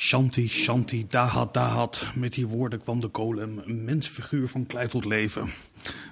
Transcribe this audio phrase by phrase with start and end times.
[0.00, 2.12] Shanti, Shanti, Dahat, Dahat.
[2.14, 5.48] Met die woorden kwam de golem, een mensfiguur van klei tot leven.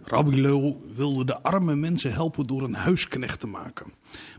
[0.05, 3.87] Rabbi Lul wilde de arme mensen helpen door een huisknecht te maken.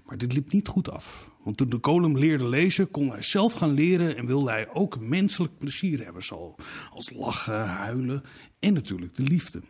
[0.05, 1.31] Maar dit liep niet goed af.
[1.43, 4.99] Want toen de golem leerde lezen, kon hij zelf gaan leren en wilde hij ook
[4.99, 6.23] menselijk plezier hebben.
[6.23, 8.23] Zoals lachen, huilen
[8.59, 9.61] en natuurlijk de liefde.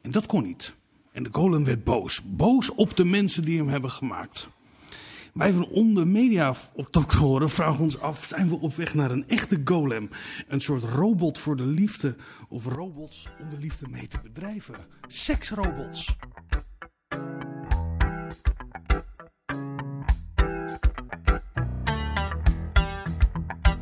[0.00, 0.76] En dat kon niet.
[1.12, 2.22] En de golem werd boos.
[2.22, 4.48] Boos op de mensen die hem hebben gemaakt.
[5.36, 6.54] Wij van onder media
[7.18, 10.08] horen vragen ons af: zijn we op weg naar een echte golem?
[10.48, 12.16] Een soort robot voor de liefde
[12.48, 14.74] of robots om de liefde mee te bedrijven?
[15.06, 16.16] Seksrobots.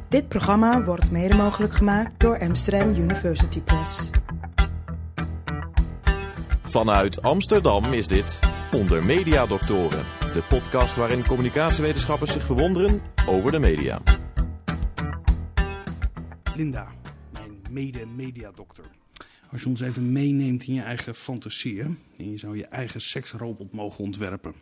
[0.08, 4.10] Dit programma wordt mede mogelijk gemaakt door Amsterdam University Press.
[6.74, 8.40] Vanuit Amsterdam is dit
[8.72, 14.00] Onder Media Doctoren, de podcast waarin communicatiewetenschappers zich verwonderen over de media.
[16.56, 16.88] Linda,
[17.32, 18.84] mijn mede-mediadokter.
[19.50, 23.72] Als je ons even meeneemt in je eigen fantasieën en je zou je eigen seksrobot
[23.72, 24.54] mogen ontwerpen,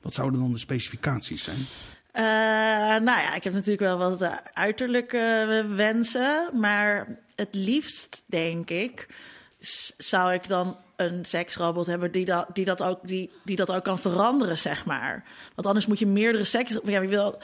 [0.00, 1.58] wat zouden dan de specificaties zijn?
[2.14, 2.22] Uh,
[3.04, 9.08] nou ja, ik heb natuurlijk wel wat uh, uiterlijke wensen, maar het liefst denk ik
[9.96, 13.84] zou ik dan een seksrobot hebben die dat, die dat, ook, die, die dat ook
[13.84, 15.24] kan veranderen, zeg maar.
[15.54, 16.78] Want anders moet je meerdere seks...
[16.84, 17.38] Ja, je wil,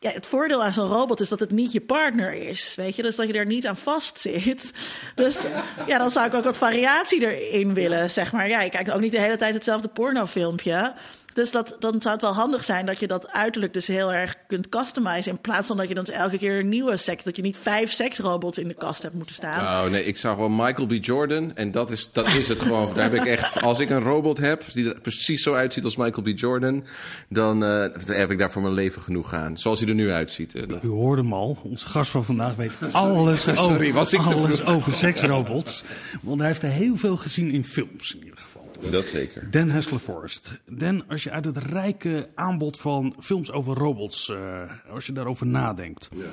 [0.00, 3.02] ja, het voordeel aan zo'n robot is dat het niet je partner is, weet je.
[3.02, 4.72] Dus dat je er niet aan vast zit.
[5.14, 5.44] Dus
[5.86, 8.48] ja, dan zou ik ook wat variatie erin willen, zeg maar.
[8.48, 10.94] Ja, ik kijk ook niet de hele tijd hetzelfde pornofilmpje.
[11.38, 14.34] Dus dat, dan zou het wel handig zijn dat je dat uiterlijk dus heel erg
[14.46, 15.32] kunt customizen.
[15.32, 17.24] In plaats van dat je dan elke keer een nieuwe seks.
[17.24, 19.60] Dat je niet vijf seksrobots in de kast hebt moeten staan.
[19.60, 20.92] Oh nee, ik zag wel Michael B.
[21.00, 21.56] Jordan.
[21.56, 22.94] En dat is, dat is het gewoon.
[22.94, 23.62] Daar heb ik echt.
[23.62, 26.38] Als ik een robot heb die er precies zo uitziet als Michael B.
[26.38, 26.84] Jordan.
[27.28, 29.58] Dan uh, heb ik daar voor mijn leven genoeg aan.
[29.58, 30.54] Zoals hij er nu uitziet.
[30.54, 31.58] Uh, U hoorde hem al.
[31.62, 35.84] Onze gast van vandaag weet alles, Sorry, over, was ik alles over seksrobots.
[36.22, 38.67] Want hij heeft er heel veel gezien in films in ieder geval.
[38.90, 39.50] Dat zeker.
[39.50, 40.50] Dan Haskell Forrest.
[40.66, 45.46] Dan, als je uit het rijke aanbod van films over robots, uh, als je daarover
[45.46, 46.08] nadenkt.
[46.12, 46.24] Ja.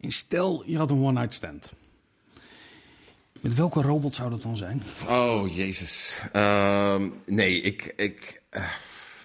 [0.00, 1.72] En stel, je had een one-night stand.
[3.40, 4.82] Met welke robot zou dat dan zijn?
[5.08, 6.20] Oh, jezus.
[6.32, 7.92] Uh, nee, ik...
[7.96, 8.64] ik uh,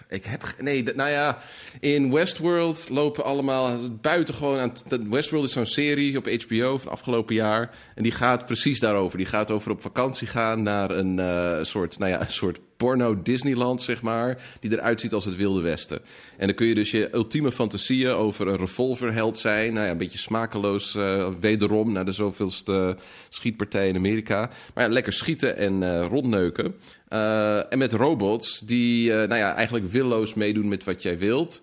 [0.08, 0.54] ik heb.
[0.58, 1.38] Nee, nou ja.
[1.80, 3.90] In Westworld lopen allemaal.
[4.00, 4.72] Buitengewoon aan.
[5.10, 7.70] Westworld is zo'n serie op HBO van afgelopen jaar.
[7.94, 9.18] En die gaat precies daarover.
[9.18, 11.98] Die gaat over op vakantie gaan naar een uh, soort.
[11.98, 14.38] Nou ja, een soort porno Disneyland, zeg maar.
[14.60, 16.00] Die eruit ziet als het Wilde Westen.
[16.36, 19.72] En dan kun je dus je ultieme fantasieën over een revolverheld zijn.
[19.72, 20.94] Nou ja, een beetje smakeloos.
[20.94, 22.96] Uh, wederom naar de zoveelste
[23.28, 24.50] schietpartij in Amerika.
[24.74, 26.74] Maar ja, lekker schieten en uh, rondneuken.
[27.08, 31.60] Uh, en met robots die nou ja, eigenlijk willoos meedoen met wat jij wilt.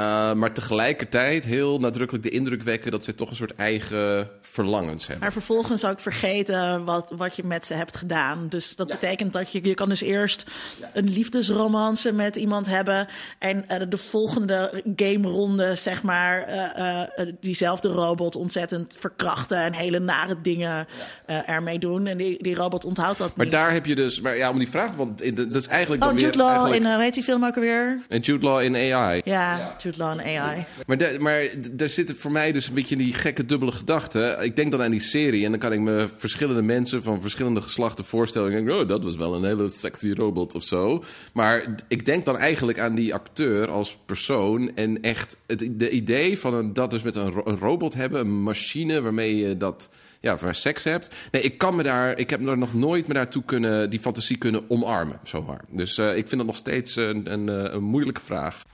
[0.00, 5.02] Uh, maar tegelijkertijd heel nadrukkelijk de indruk wekken dat ze toch een soort eigen verlangens
[5.06, 5.22] hebben.
[5.22, 8.46] Maar vervolgens ook vergeten wat, wat je met ze hebt gedaan.
[8.48, 10.44] Dus dat betekent dat je, je kan dus eerst
[10.80, 10.90] ja.
[10.92, 13.08] een liefdesromance met iemand hebben.
[13.38, 20.36] En uh, de volgende game-ronde, zeg maar, uh, diezelfde robot ontzettend verkrachten en hele nare
[20.42, 20.86] dingen
[21.26, 22.06] ermee doen.
[22.06, 23.54] En die, die robot onthoudt dat maar niet.
[23.54, 26.04] daar heb je dus, maar ja, om die vraag, want in de, dat is eigenlijk.
[26.04, 26.82] Oh, Jude Law eigenlijk...
[26.82, 27.98] in, hoe heet die film ook alweer?
[28.08, 29.20] En Jude Law in AI.
[29.24, 29.76] Ja, ja.
[29.98, 30.64] AI.
[30.86, 34.38] Maar, de, maar daar zit voor mij dus een beetje die gekke dubbele gedachte.
[34.40, 37.60] Ik denk dan aan die serie en dan kan ik me verschillende mensen van verschillende
[37.60, 38.52] geslachten voorstellen.
[38.52, 41.04] En denk, oh, dat was wel een hele sexy robot of zo.
[41.32, 44.76] Maar ik denk dan eigenlijk aan die acteur als persoon.
[44.76, 49.02] En echt het de idee van dat dus met een, een robot hebben, een machine
[49.02, 49.90] waarmee je dat
[50.20, 51.28] ja, waar seks hebt.
[51.30, 54.70] Nee, ik kan me daar, ik heb nog nooit me daartoe kunnen, die fantasie kunnen
[54.70, 55.64] omarmen, zomaar.
[55.70, 58.64] Dus uh, ik vind dat nog steeds een, een, een moeilijke vraag.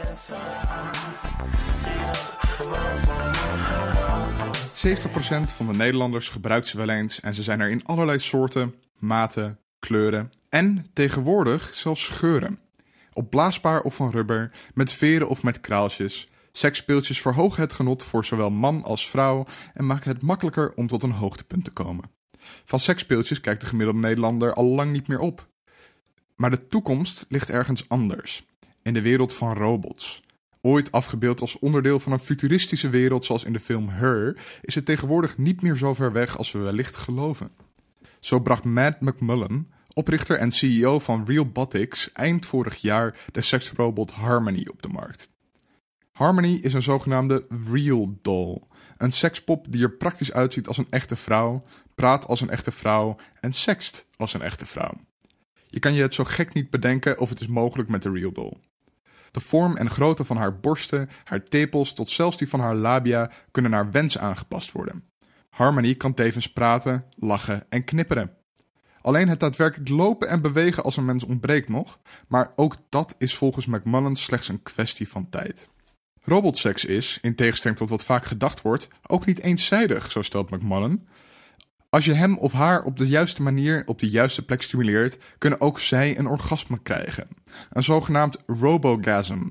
[5.56, 9.58] van de Nederlanders gebruikt ze wel eens en ze zijn er in allerlei soorten, maten,
[9.78, 12.58] kleuren en tegenwoordig zelfs scheuren.
[13.12, 16.28] Opblaasbaar of van rubber, met veren of met kraaltjes.
[16.52, 21.02] Seksspeeltjes verhogen het genot voor zowel man als vrouw en maken het makkelijker om tot
[21.02, 22.10] een hoogtepunt te komen.
[22.64, 25.48] Van seksspeeltjes kijkt de gemiddelde Nederlander al lang niet meer op.
[26.36, 28.46] Maar de toekomst ligt ergens anders.
[28.82, 30.22] In de wereld van robots.
[30.60, 34.84] Ooit afgebeeld als onderdeel van een futuristische wereld zoals in de film Her, is het
[34.84, 37.50] tegenwoordig niet meer zo ver weg als we wellicht geloven.
[38.20, 44.66] Zo bracht Matt McMullen, oprichter en CEO van Realbotics, eind vorig jaar de seksrobot Harmony
[44.70, 45.30] op de markt.
[46.12, 48.62] Harmony is een zogenaamde Real Doll,
[48.96, 51.64] een sekspop die er praktisch uitziet als een echte vrouw,
[51.94, 55.07] praat als een echte vrouw en sext als een echte vrouw.
[55.70, 58.32] Je kan je het zo gek niet bedenken of het is mogelijk met de Real
[58.32, 58.56] Doll.
[59.30, 63.30] De vorm en grootte van haar borsten, haar tepels tot zelfs die van haar labia
[63.50, 65.04] kunnen naar wens aangepast worden.
[65.50, 68.36] Harmony kan tevens praten, lachen en knipperen.
[69.00, 71.98] Alleen het daadwerkelijk lopen en bewegen als een mens ontbreekt nog,
[72.28, 75.68] maar ook dat is volgens McMullen slechts een kwestie van tijd.
[76.22, 81.08] Robotseks is, in tegenstelling tot wat vaak gedacht wordt, ook niet eenzijdig, zo stelt McMullen.
[81.90, 85.60] Als je hem of haar op de juiste manier op de juiste plek stimuleert, kunnen
[85.60, 87.28] ook zij een orgasme krijgen.
[87.70, 89.48] Een zogenaamd robogasm.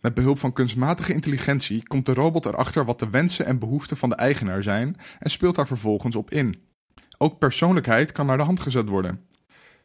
[0.00, 4.08] Met behulp van kunstmatige intelligentie komt de robot erachter wat de wensen en behoeften van
[4.08, 6.62] de eigenaar zijn en speelt daar vervolgens op in.
[7.18, 9.26] Ook persoonlijkheid kan naar de hand gezet worden.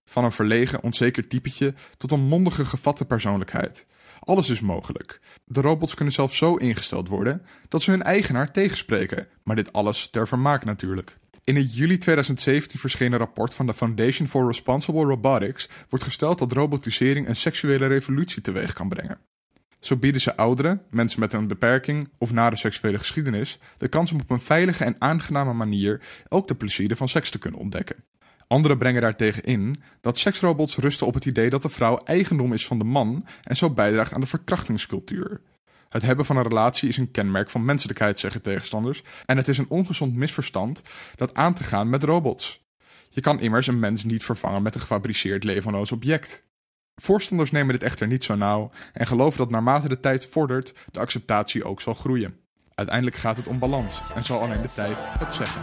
[0.05, 3.85] Van een verlegen, onzeker typetje tot een mondige, gevatte persoonlijkheid.
[4.19, 5.21] Alles is mogelijk.
[5.45, 10.09] De robots kunnen zelfs zo ingesteld worden dat ze hun eigenaar tegenspreken, maar dit alles
[10.09, 11.21] ter vermaak natuurlijk.
[11.45, 16.51] In het juli 2017 verschenen rapport van de Foundation for Responsible Robotics wordt gesteld dat
[16.51, 19.17] robotisering een seksuele revolutie teweeg kan brengen.
[19.79, 24.19] Zo bieden ze ouderen, mensen met een beperking of nare seksuele geschiedenis de kans om
[24.19, 28.03] op een veilige en aangename manier ook de plezieren van seks te kunnen ontdekken.
[28.47, 32.65] Anderen brengen daartegen in dat seksrobots rusten op het idee dat de vrouw eigendom is
[32.65, 35.41] van de man en zo bijdraagt aan de verkrachtingscultuur.
[35.93, 39.57] Het hebben van een relatie is een kenmerk van menselijkheid, zeggen tegenstanders, en het is
[39.57, 40.83] een ongezond misverstand
[41.15, 42.65] dat aan te gaan met robots.
[43.09, 46.45] Je kan immers een mens niet vervangen met een gefabriceerd levenloos object.
[46.95, 50.99] Voorstanders nemen dit echter niet zo nauw en geloven dat naarmate de tijd vordert, de
[50.99, 52.37] acceptatie ook zal groeien.
[52.75, 55.61] Uiteindelijk gaat het om balans en zal alleen de tijd het zeggen.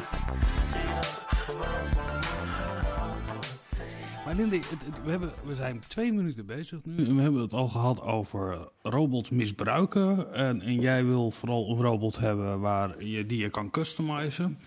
[4.24, 4.60] Maar Lindy,
[5.04, 7.06] we, hebben, we zijn twee minuten bezig nu.
[7.06, 10.34] En we hebben het al gehad over robots misbruiken.
[10.34, 14.58] En, en jij wil vooral een robot hebben waar je, die je kan customizen.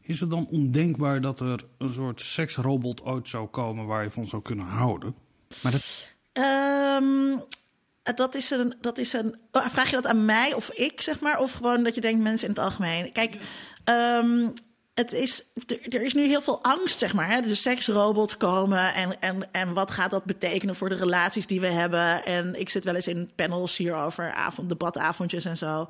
[0.00, 4.26] Is het dan ondenkbaar dat er een soort seksrobot ooit zou komen waar je van
[4.26, 5.14] zou kunnen houden?
[5.62, 7.38] Maar dat, Ehm,
[8.14, 8.74] dat is een.
[8.80, 11.38] Dat is een oh, vraag je dat aan mij of ik, zeg maar?
[11.38, 13.12] Of gewoon dat je denkt mensen in het algemeen?
[13.12, 13.38] Kijk,
[13.84, 14.48] ehm,
[14.98, 15.44] het is,
[15.88, 17.30] er is nu heel veel angst, zeg maar.
[17.30, 17.40] Hè?
[17.40, 21.66] De seksrobots komen en, en, en wat gaat dat betekenen voor de relaties die we
[21.66, 22.24] hebben?
[22.24, 25.88] En ik zit wel eens in panels hierover, avond, debatavondjes en zo.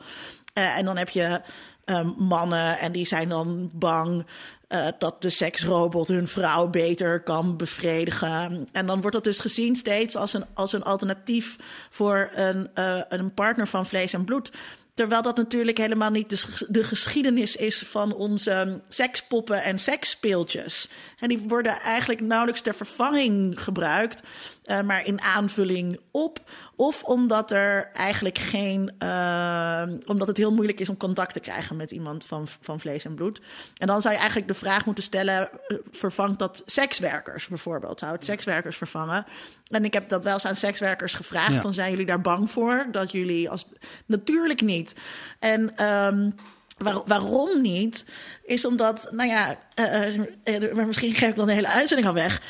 [0.53, 1.41] Eh, en dan heb je
[1.85, 4.27] ehm, mannen en die zijn dan bang
[4.69, 8.69] eh, dat de seksrobot hun vrouw beter kan bevredigen.
[8.73, 11.57] En dan wordt dat dus gezien steeds als een, als een alternatief
[11.91, 14.51] voor een, eh, een partner van vlees en bloed.
[14.99, 20.89] Terwijl dat natuurlijk helemaal niet de, sch- de geschiedenis is van onze sekspoppen en seksspeeltjes.
[21.19, 24.23] En die worden eigenlijk nauwelijks ter vervanging gebruikt,
[24.69, 26.41] eh, maar in aanvulling op.
[26.77, 28.93] Of omdat er eigenlijk geen.
[28.99, 33.05] eh, omdat het heel moeilijk is om contact te krijgen met iemand van, van vlees
[33.05, 33.41] en bloed.
[33.77, 37.99] En dan zou je eigenlijk de vraag moeten stellen: eh, vervangt dat sekswerkers bijvoorbeeld?
[37.99, 39.27] Zou het sekswerkers vervangen?
[39.67, 41.61] En ik heb dat wel eens aan sekswerkers gevraagd: Ja.
[41.61, 42.87] van zijn jullie daar bang voor?
[42.91, 43.67] Dat jullie als.
[44.07, 44.95] Natuurlijk niet.
[45.39, 45.77] En.
[45.77, 46.31] ehm,
[46.79, 48.05] Waar- waarom niet?
[48.45, 50.15] Is omdat, nou ja, eh,
[50.45, 52.43] eh, maar misschien geef ik dan de hele uitzending al weg.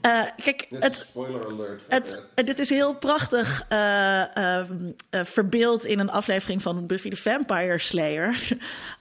[0.00, 1.82] Eh, kijk, het, Spoiler alert.
[1.88, 4.58] het, eh, dit is heel prachtig eh, eh,
[5.10, 8.48] eh, verbeeld in een aflevering van Buffy the Vampire Slayer.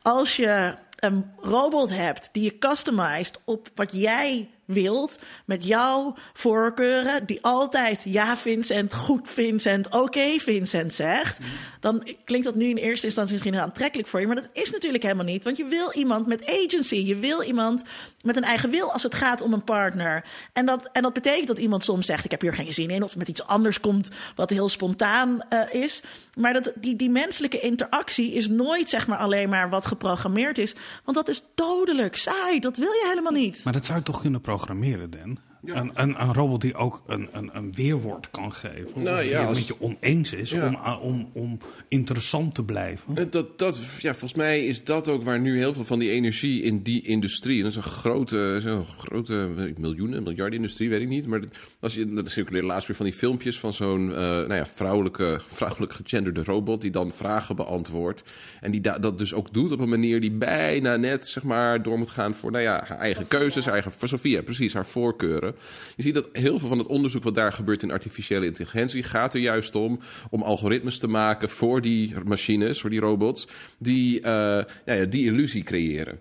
[0.01, 7.25] Als je een robot hebt die je customized op wat jij wilt, met jouw voorkeuren,
[7.25, 11.37] die altijd ja Vincent, goed Vincent, oké Vincent zegt,
[11.79, 14.71] dan klinkt dat nu in eerste instantie misschien heel aantrekkelijk voor je, maar dat is
[14.71, 17.83] natuurlijk helemaal niet, want je wil iemand met agency, je wil iemand
[18.23, 20.23] met een eigen wil als het gaat om een partner.
[20.53, 23.03] En dat, en dat betekent dat iemand soms zegt, ik heb hier geen zin in,
[23.03, 26.03] of met iets anders komt wat heel spontaan eh, is.
[26.39, 30.75] Maar dat, die, die menselijke interactie is nooit zeg maar alleen maar wat geprogrammeerd is,
[31.03, 33.63] want dat is dodelijk saai, dat wil je helemaal niet.
[33.63, 34.60] maar dat zou je toch kunnen programmeren,
[35.07, 35.39] Dan?
[35.65, 39.03] Een, een, een robot die ook een, een, een weerwoord kan geven.
[39.03, 40.67] Nou die ja, het als- met je oneens is Ja.
[40.67, 43.29] om, om, om interessant te blijven.
[43.31, 46.61] Dat, dat, ja, volgens mij is dat ook waar nu heel veel van die energie
[46.61, 47.57] in die industrie.
[47.57, 51.27] En dat is een grote, zo'n grote miljoenen, miljarden industrie, weet ik niet.
[51.27, 54.53] Maar dat- als je, dat circuleert laatst weer van die filmpjes van zo'n eh, nou
[54.53, 58.23] ja, vrouwelijke, vrouwelijk gegenderde robot die dan vragen beantwoordt.
[58.61, 61.81] En die da- dat dus ook doet op een manier die bijna net zeg maar
[61.83, 64.85] door moet gaan voor nou ja, haar eigen keuzes, haar eigen, voor Sophia, precies, haar
[64.85, 65.50] voorkeuren.
[65.95, 69.33] Je ziet dat heel veel van het onderzoek wat daar gebeurt in artificiële intelligentie gaat
[69.33, 74.63] er juist om om algoritmes te maken voor die machines, voor die robots, die eh,
[74.85, 76.19] ja, die illusie creëren.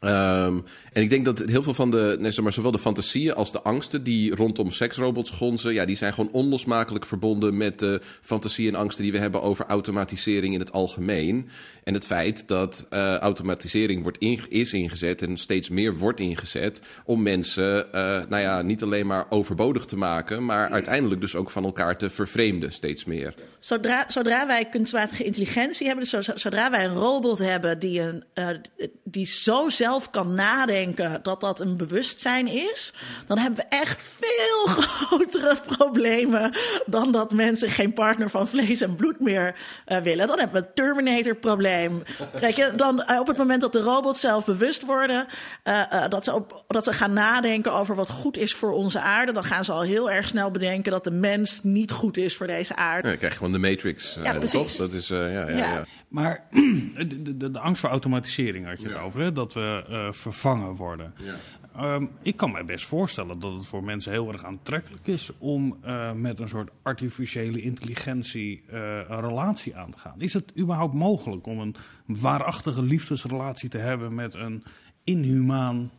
[0.00, 0.58] Ehm,
[0.92, 3.52] en ik denk dat heel veel van de, nee, zeg maar, zowel de fantasieën als
[3.52, 8.74] de angsten die rondom seksrobots gonzen, ja, die zijn gewoon onlosmakelijk verbonden met de fantasieën
[8.74, 11.48] en angsten die we hebben over automatisering in het algemeen.
[11.84, 17.22] En het feit dat uh, automatisering wordt is ingezet en steeds meer wordt ingezet om
[17.22, 17.92] mensen, uh,
[18.28, 22.08] nou ja, niet alleen maar overbodig te maken, maar uiteindelijk dus ook van elkaar te
[22.08, 23.34] vervreemden steeds meer.
[23.58, 28.48] Zodra, zodra wij kunstmatige intelligentie hebben, dus zodra wij een robot hebben die, een, uh,
[29.04, 32.92] die zo zelf kan nadenken dat dat een bewustzijn is,
[33.26, 38.96] dan hebben we echt veel grotere problemen dan dat mensen geen partner van vlees en
[38.96, 39.54] bloed meer
[40.02, 40.26] willen.
[40.26, 42.02] Dan hebben we het Terminator-probleem.
[42.40, 45.26] Kijk je, dan eh, op het moment dat de robots zelf bewust worden,
[45.64, 49.00] uh, uh, dat, ze op, dat ze gaan nadenken over wat goed is voor onze
[49.00, 52.36] aarde, dan gaan ze al heel erg snel bedenken dat de mens niet goed is
[52.36, 53.02] voor deze aarde.
[53.02, 54.18] Ja, dan krijg je gewoon de Matrix.
[54.22, 54.76] ja, precies.
[54.76, 55.84] Dat is, ja, ja, ja.
[56.08, 59.32] Maar de, de, de, angst voor automatisering had je het over, hè?
[59.32, 59.77] dat we
[60.10, 61.14] vervangen worden.
[61.80, 65.78] Um, ik kan mij best voorstellen dat het voor mensen heel erg aantrekkelijk is om
[65.84, 70.20] uh, met een soort artificiële intelligentie uh, een relatie aan te gaan.
[70.20, 74.64] Is het überhaupt mogelijk om een waarachtige liefdesrelatie te hebben met een
[75.04, 75.90] inhumaan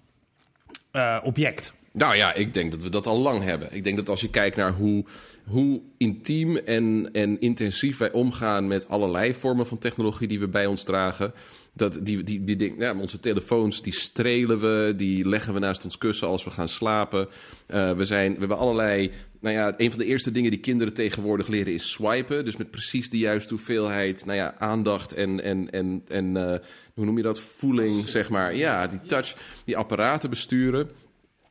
[1.23, 1.73] object?
[1.91, 3.75] Nou ja, ik denk dat we dat al lang hebben.
[3.75, 5.05] Ik denk dat als je kijkt naar hoe,
[5.45, 10.65] hoe intiem en, en intensief wij omgaan met allerlei vormen van technologie die we bij
[10.65, 11.33] ons dragen.
[11.79, 15.83] Dat die, die, die ding, ja, onze telefoons, die strelen we, die leggen we naast
[15.83, 17.27] ons kussen als we gaan slapen.
[17.67, 19.11] Uh, we, zijn, we hebben allerlei.
[19.41, 22.45] Nou ja, een van de eerste dingen die kinderen tegenwoordig leren is swipen.
[22.45, 26.55] Dus met precies de juiste hoeveelheid nou ja, aandacht en, en, en, en uh,
[26.93, 27.39] hoe noem je dat?
[27.39, 28.55] Voeling, zeg maar.
[28.55, 30.89] Ja, die touch, die apparaten besturen.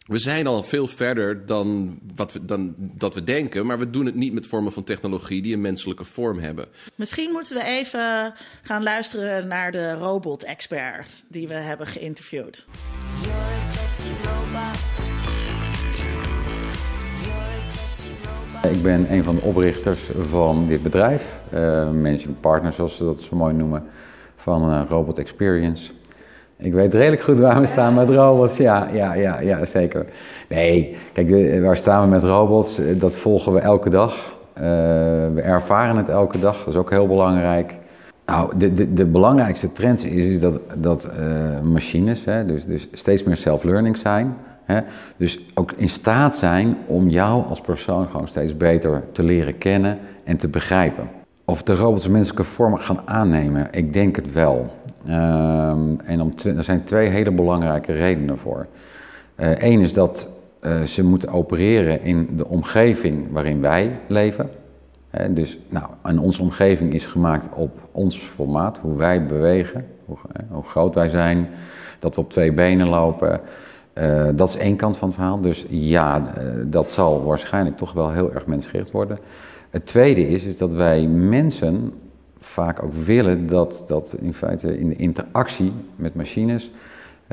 [0.09, 4.07] We zijn al veel verder dan, wat we, dan dat we denken, maar we doen
[4.07, 6.67] het niet met vormen van technologie die een menselijke vorm hebben.
[6.95, 12.67] Misschien moeten we even gaan luisteren naar de robot-expert die we hebben geïnterviewd.
[18.63, 21.61] Ik ben een van de oprichters van dit bedrijf, uh,
[21.93, 23.85] managing partner zoals ze dat zo mooi noemen,
[24.37, 25.93] van uh, Robot Experience.
[26.61, 28.57] Ik weet redelijk goed waar we staan met robots.
[28.57, 30.07] Ja, ja, ja, ja zeker.
[30.49, 32.81] Nee, kijk, waar staan we met robots?
[32.97, 34.37] Dat volgen we elke dag.
[34.57, 34.63] Uh,
[35.35, 36.59] we ervaren het elke dag.
[36.59, 37.75] Dat is ook heel belangrijk.
[38.27, 42.89] Nou, de, de, de belangrijkste trend is, is dat, dat uh, machines hè, dus, dus
[42.93, 44.37] steeds meer self-learning zijn.
[44.65, 44.81] Hè,
[45.17, 49.99] dus ook in staat zijn om jou als persoon gewoon steeds beter te leren kennen
[50.25, 51.09] en te begrijpen.
[51.45, 54.71] Of de robots menselijke vorm gaan aannemen, ik denk het wel.
[55.09, 58.67] Um, en er zijn twee hele belangrijke redenen voor.
[59.37, 60.29] Eén uh, is dat
[60.63, 64.51] uh, ze moeten opereren in de omgeving waarin wij leven.
[65.31, 69.87] Dus nou, en onze omgeving is gemaakt op ons formaat, hoe wij bewegen,
[70.51, 71.49] hoe, groot wij zijn,
[71.99, 73.41] dat we op twee benen lopen.
[74.35, 75.41] dat is één kant van het verhaal.
[75.41, 76.33] Dus ja,
[76.65, 79.19] dat zal waarschijnlijk toch wel heel erg mensgericht worden.
[79.71, 81.93] Het tweede is, is dat wij mensen
[82.39, 86.71] vaak ook willen dat, dat in feite in de interactie met machines,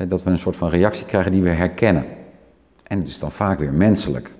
[0.07, 2.05] dat we een soort van reactie krijgen die we herkennen.
[2.83, 4.31] En het is dan vaak weer menselijk.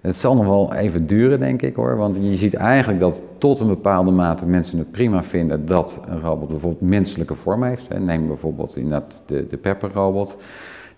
[0.00, 1.96] Het zal nog wel even duren, denk ik hoor.
[1.96, 6.20] Want je ziet eigenlijk dat tot een bepaalde mate mensen het prima vinden dat een
[6.20, 7.98] robot bijvoorbeeld menselijke vorm heeft.
[7.98, 10.36] Neem bijvoorbeeld inderdaad de, de Pepper-robot,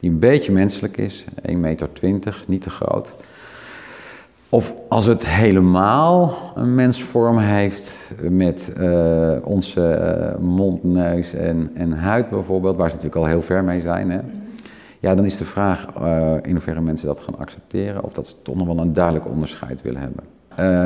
[0.01, 3.15] die een beetje menselijk is, 1,20 meter, niet te groot.
[4.55, 11.93] Of als het helemaal een mensvorm heeft met uh, onze uh, mond, neus en, en
[11.93, 14.11] huid bijvoorbeeld, waar ze natuurlijk al heel ver mee zijn.
[14.11, 14.19] Hè?
[14.99, 18.35] Ja, dan is de vraag uh, in hoeverre mensen dat gaan accepteren of dat ze
[18.43, 20.25] toch nog wel een duidelijk onderscheid willen hebben.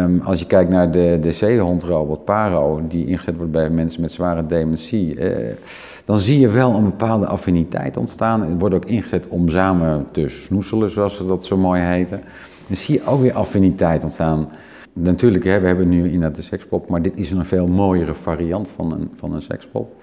[0.03, 4.13] Um, als je kijkt naar de, de zeehondrobot Paro, die ingezet wordt bij mensen met
[4.13, 5.19] zware dementie,
[6.05, 8.41] dan zie je wel een bepaalde affiniteit ontstaan.
[8.41, 12.21] Het wordt ook ingezet om samen te snoezelen, zoals ze dat zo mooi heten.
[12.67, 14.49] Dan zie je ook weer affiniteit ontstaan.
[14.93, 18.69] Natuurlijk, hè, we hebben nu inderdaad de sekspop, maar dit is een veel mooiere variant
[18.69, 20.03] van een, van een sekspop.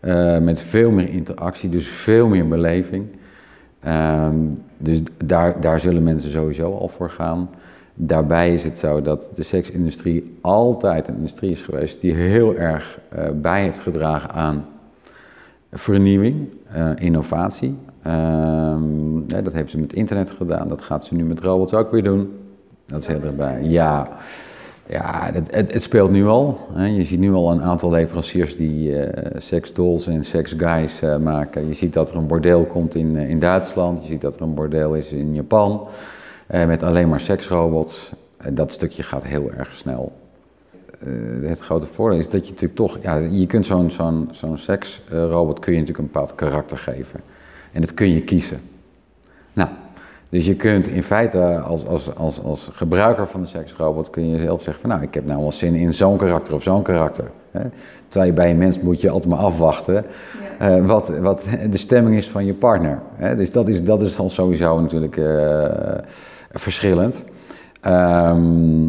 [0.00, 3.06] Uh, met veel meer interactie, dus veel meer beleving.
[3.86, 4.28] Uh,
[4.76, 7.48] dus daar, daar zullen mensen sowieso al voor gaan.
[7.94, 12.98] Daarbij is het zo dat de seksindustrie altijd een industrie is geweest die heel erg
[13.16, 14.66] uh, bij heeft gedragen aan
[15.72, 17.76] vernieuwing, uh, innovatie.
[19.26, 22.02] Ja, dat heeft ze met internet gedaan, dat gaat ze nu met robots ook weer
[22.02, 22.32] doen.
[22.86, 23.62] Dat is heel erbij.
[23.62, 24.08] Ja,
[24.86, 26.58] ja het, het, speelt nu al.
[26.72, 26.86] Hè.
[26.86, 31.66] Je ziet nu al een aantal leveranciers die uh, seksdolls en seksguys uh, maken.
[31.66, 34.02] Je ziet dat er een bordeel komt in, uh, in Duitsland.
[34.02, 35.86] Je ziet dat er een bordeel is in Japan.
[36.46, 38.12] met alleen maar seksrobots.
[38.52, 40.12] dat stukje gaat heel erg snel.
[40.98, 44.58] eh, het grote voordeel is dat je natuurlijk toch, ja, je kunt zo'n zo'n zo'n
[44.58, 47.20] seksrobot kun je natuurlijk een bepaald karakter geven.
[47.78, 48.60] En dat kun je kiezen.
[49.52, 49.68] Nou,
[50.30, 54.40] dus je kunt in feite als, als, als, als gebruiker van de seksrobot kun je
[54.40, 57.30] zelf zeggen van nou, ik heb nou wel zin in zo'n karakter of zo'n karakter.
[57.50, 57.60] Hè?
[58.08, 60.04] Terwijl je bij een mens moet je altijd maar afwachten
[60.58, 62.98] eh, wat, wat de stemming is van je partner.
[63.14, 63.36] Hè?
[63.36, 65.64] Dus dat is, dat is dan sowieso natuurlijk eh,
[66.50, 67.22] verschillend.
[67.80, 68.88] Ehm,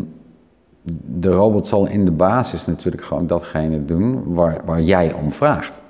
[1.05, 5.81] de robot zal in de basis natuurlijk gewoon datgene doen waar, waar jij om vraagt.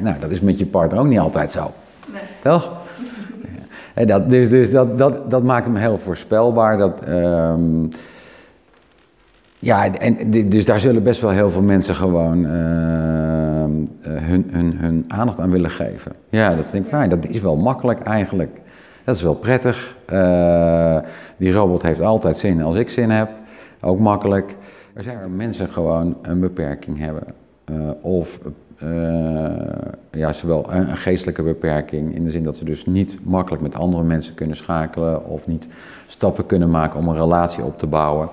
[0.00, 1.70] Nou, dat is met je partner ook niet altijd zo.
[2.12, 2.22] Nee.
[2.42, 2.72] Toch?
[3.94, 6.78] En dat, dus dus dat, dat, dat maakt hem heel voorspelbaar.
[6.78, 7.86] Dat, ehm,
[9.58, 13.70] ja, en dus daar zullen best wel heel veel mensen gewoon ehm,
[14.02, 16.12] eh, hun, hun, hun aandacht aan willen geven.
[16.28, 17.08] Ja, dat denk ik, fijn.
[17.08, 18.60] dat is wel makkelijk eigenlijk.
[19.04, 19.96] Dat is wel prettig.
[20.12, 20.98] Uh,
[21.36, 23.30] die robot heeft altijd zin als ik zin heb.
[23.80, 24.56] Ook makkelijk.
[24.92, 27.24] Er zijn er mensen gewoon een beperking hebben.
[27.70, 28.38] Uh, of
[30.10, 34.02] ja, zowel een, geestelijke beperking, in de zin dat ze dus niet makkelijk met andere
[34.02, 35.68] mensen kunnen schakelen of niet
[36.06, 38.28] stappen kunnen maken om een relatie op te bouwen,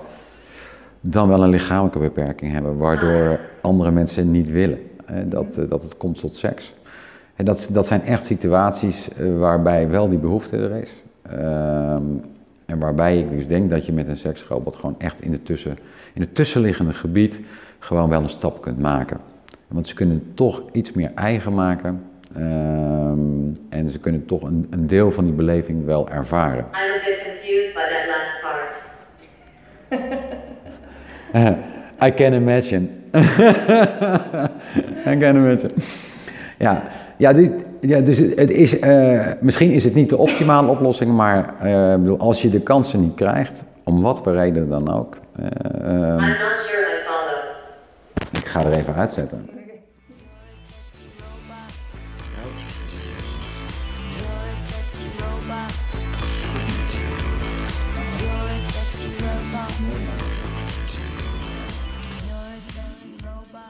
[1.00, 4.78] dan wel een lichamelijke beperking hebben, waardoor andere mensen niet willen
[5.24, 6.74] dat, uh, dat het komt tot seks.
[7.36, 11.04] En dat, dat zijn echt situaties uh, waarbij wel die behoefte er is.
[11.22, 12.02] Ehm,
[12.66, 15.78] en waarbij ik dus denk dat je met een seksrobot gewoon echt in, de tussen,
[16.14, 17.40] in het tussenliggende gebied
[17.78, 19.29] gewoon wel een stap kunt maken.
[19.72, 22.02] Want ze kunnen toch iets meer eigen maken.
[22.36, 26.58] Um, en ze kunnen toch een, een, deel van die beleving wel ervaren.
[26.58, 28.76] I'm a bit confused by that last part.
[32.06, 32.88] I can imagine.
[35.14, 35.70] I can imagine.
[36.58, 36.82] Ja,
[37.16, 41.54] ja, dit, ja dus het is, uh, misschien is het niet de optimale oplossing, maar
[41.64, 45.16] uh, bedoel, als je de kansen niet krijgt, om wat voor reden dan ook.
[45.38, 45.48] Um,
[46.20, 46.38] sure
[48.30, 49.50] ik ga er even uitzetten.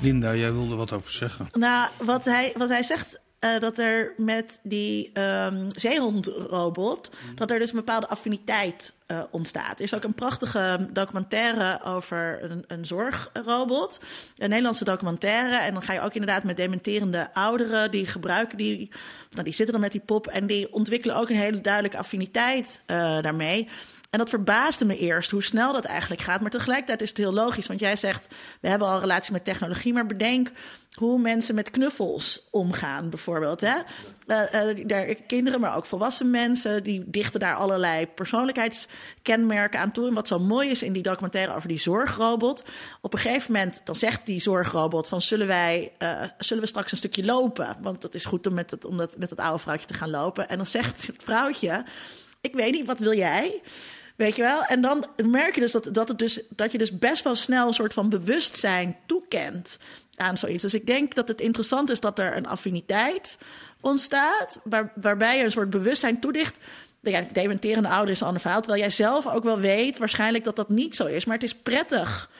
[0.00, 1.46] Linda, jij wilde wat over zeggen.
[1.52, 7.36] Nou, wat hij, wat hij zegt, uh, dat er met die um, zeehondrobot, mm.
[7.36, 9.78] dat er dus een bepaalde affiniteit uh, ontstaat.
[9.78, 14.00] Er is ook een prachtige documentaire over een, een, zorgrobot.
[14.36, 15.56] Een Nederlandse documentaire.
[15.56, 18.90] En dan ga je ook inderdaad met dementerende ouderen, die gebruiken die,
[19.30, 22.80] nou, die zitten dan met die pop en die ontwikkelen ook een hele duidelijke affiniteit
[22.86, 23.68] uh, daarmee.
[24.10, 26.40] En dat verbaasde me eerst hoe snel dat eigenlijk gaat.
[26.40, 27.66] Maar tegelijkertijd is het heel logisch.
[27.66, 28.28] Want jij zegt,
[28.60, 29.92] we hebben al relatie met technologie.
[29.92, 30.50] Maar bedenk
[30.94, 33.60] hoe mensen met knuffels omgaan, bijvoorbeeld.
[33.60, 33.76] Hè?
[34.26, 40.08] Uh, uh, kinderen, maar ook volwassen mensen, die dichten daar allerlei persoonlijkheidskenmerken aan toe.
[40.08, 42.64] En wat zo mooi is in die documentaire over die zorgrobot.
[43.00, 46.90] Op een gegeven moment, dan zegt die zorgrobot van, zullen wij, uh, zullen we straks
[46.90, 47.76] een stukje lopen?
[47.80, 50.48] Want dat is goed om met om dat, met het oude vrouwtje te gaan lopen.
[50.48, 51.84] En dan zegt het vrouwtje,
[52.40, 53.60] ik weet niet, wat wil jij?
[54.20, 54.62] Weet je wel?
[54.62, 57.66] En dan merk je dus dat, dat, het dus dat je dus best wel snel
[57.66, 59.78] een soort van bewustzijn toekent
[60.16, 60.62] aan zoiets.
[60.62, 63.38] Dus ik denk dat het interessant is dat er een affiniteit
[63.80, 66.58] ontstaat, waar, waarbij je een soort bewustzijn toedicht.
[67.00, 68.60] Ja, dementerende ouder is een ander verhaal.
[68.60, 71.24] Terwijl jij zelf ook wel weet, waarschijnlijk dat dat niet zo is.
[71.24, 72.30] Maar het is prettig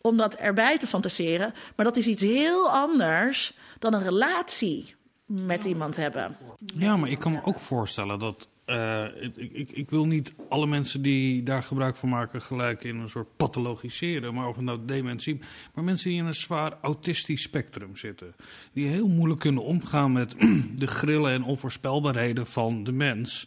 [0.00, 1.54] om dat erbij te fantaseren.
[1.76, 4.94] Maar dat is iets heel anders dan een relatie
[5.26, 6.36] met iemand hebben.
[6.74, 10.66] Ja, maar ik kan me ook voorstellen dat uh, ik, ik, ik, wil niet alle
[10.66, 14.78] mensen die daar gebruik van maken gelijk in een soort pathologiseren, maar of het nou
[14.84, 15.38] dementie,
[15.74, 18.34] maar mensen die in een zwaar autistisch spectrum zitten,
[18.72, 20.34] die heel moeilijk kunnen omgaan met
[20.76, 23.44] de grillen en onvoorspelbaarheden van de mens,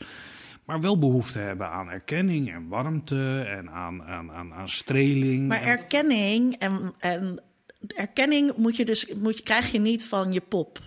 [0.66, 5.48] maar wel behoefte hebben aan erkenning en warmte en aan, aan, aan, aan streling.
[5.48, 7.42] Maar erkenning en, en
[7.88, 10.80] erkenning moet je dus, moet je, krijg je niet van je pop.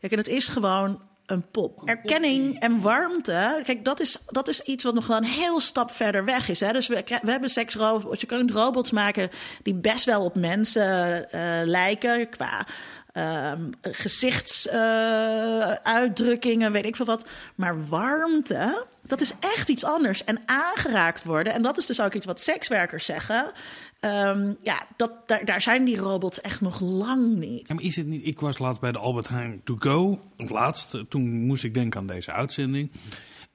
[0.00, 1.82] Kijk, en het is gewoon een pop.
[1.84, 5.90] Erkenning en warmte, kijk, dat is, dat is iets wat nog wel een heel stap
[5.90, 6.60] verder weg is.
[6.60, 6.72] Hè?
[6.72, 9.30] Dus we, we hebben seksrobots, je kunt robots maken
[9.62, 12.66] die best wel op mensen uh, lijken qua
[13.14, 17.24] um, gezichtsuitdrukkingen, weet ik veel wat.
[17.54, 20.24] Maar warmte, dat is echt iets anders.
[20.24, 23.52] En aangeraakt worden, en dat is dus ook iets wat sekswerkers zeggen.
[24.00, 25.12] Um, ja, dat,
[25.44, 27.74] daar, zijn die robots echt nog lang niet.
[27.76, 28.26] Is het niet.
[28.26, 30.20] Ik was laatst bij de Albert Heijn to go.
[30.36, 32.90] Of laatst, toen moest ik denken aan deze uitzending.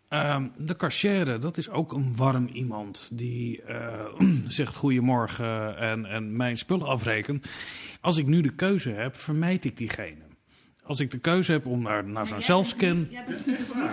[0.10, 4.06] Um, de cashier, dat is ook een warm iemand die uh,
[4.48, 7.48] zegt goedemorgen en, en mijn spullen afrekent.
[8.02, 10.22] Als ik nu de keuze heb, vermijd ik diegene.
[10.86, 13.08] Als ik de keuze heb om naar, naar zo'n zelfscan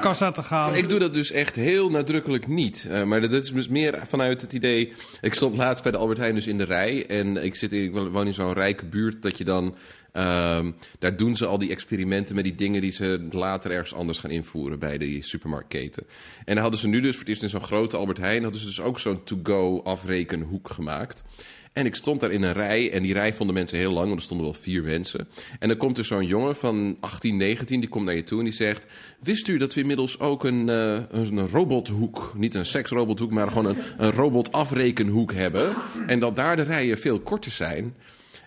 [0.01, 0.75] kassa te gaan.
[0.75, 2.87] Ik doe dat dus echt heel nadrukkelijk niet.
[2.89, 4.93] Uh, maar dat is dus meer vanuit het idee...
[5.21, 7.07] Ik stond laatst bij de Albert Heijn dus in de rij.
[7.07, 9.77] En ik, zit in, ik woon in zo'n rijke buurt dat je dan...
[10.13, 10.67] Uh,
[10.99, 14.31] daar doen ze al die experimenten met die dingen die ze later ergens anders gaan
[14.31, 16.07] invoeren bij die supermarktketen.
[16.45, 18.43] En dan hadden ze nu dus voor het eerst in zo'n grote Albert Heijn...
[18.43, 21.23] hadden ze dus ook zo'n to-go afrekenhoek gemaakt...
[21.73, 24.19] En ik stond daar in een rij en die rij vonden mensen heel lang, want
[24.19, 25.29] er stonden wel vier mensen.
[25.59, 28.45] En dan komt er zo'n jongen van 18, 19, die komt naar je toe en
[28.45, 28.87] die zegt...
[29.21, 33.67] Wist u dat we inmiddels ook een, uh, een robothoek, niet een seksrobothoek, maar gewoon
[33.67, 35.75] een, een robotafrekenhoek hebben?
[36.07, 37.95] En dat daar de rijen veel korter zijn.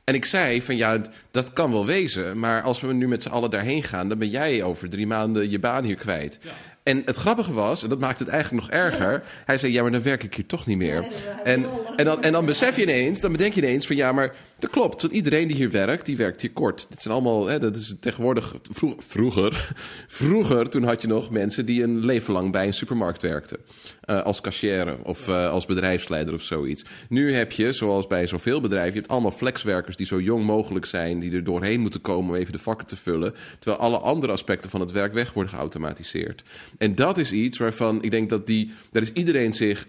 [0.04, 2.40] En ik zei van ja, dat kan wel wezen.
[2.40, 5.50] Maar als we nu met z'n allen daarheen gaan, dan ben jij over drie maanden
[5.50, 6.40] je baan hier kwijt.
[6.42, 6.52] Ja.
[6.86, 9.24] En het grappige was, en dat maakt het eigenlijk nog erger.
[9.46, 11.06] Hij zei, ja, maar dan werk ik hier toch niet meer.
[11.44, 13.96] En, en, dan, en dan besef je ineens, dan bedenk je ineens van...
[13.96, 16.86] ja, maar dat klopt, want iedereen die hier werkt, die werkt hier kort.
[16.90, 18.56] Dit zijn allemaal, hè, dat is tegenwoordig...
[18.98, 19.76] vroeger,
[20.08, 23.58] vroeger, toen had je nog mensen die een leven lang bij een supermarkt werkten.
[24.06, 26.86] Uh, als cashier of uh, als bedrijfsleider of zoiets.
[27.10, 28.94] Nu heb je, zoals bij zoveel bedrijven...
[28.94, 31.20] je hebt allemaal flexwerkers die zo jong mogelijk zijn...
[31.20, 33.34] die er doorheen moeten komen om even de vakken te vullen.
[33.60, 36.44] Terwijl alle andere aspecten van het werk weg worden geautomatiseerd.
[36.78, 38.72] En dat is iets waarvan ik denk dat die...
[38.92, 39.88] daar is iedereen zich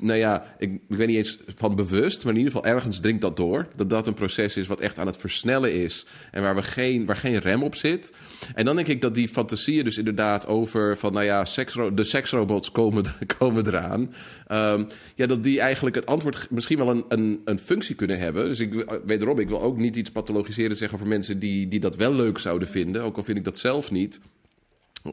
[0.00, 3.20] nou ja, ik, ik weet niet eens van bewust, maar in ieder geval ergens dringt
[3.20, 3.68] dat door.
[3.76, 7.06] Dat dat een proces is wat echt aan het versnellen is en waar, we geen,
[7.06, 8.12] waar geen rem op zit.
[8.54, 11.44] En dan denk ik dat die fantasieën dus inderdaad over van, nou ja,
[11.94, 13.04] de seksrobots komen,
[13.38, 14.00] komen eraan.
[14.52, 18.44] Um, ja, dat die eigenlijk het antwoord misschien wel een, een, een functie kunnen hebben.
[18.44, 21.96] Dus ik, wederom, ik wil ook niet iets pathologiseren zeggen voor mensen die, die dat
[21.96, 23.02] wel leuk zouden vinden.
[23.02, 24.20] Ook al vind ik dat zelf niet.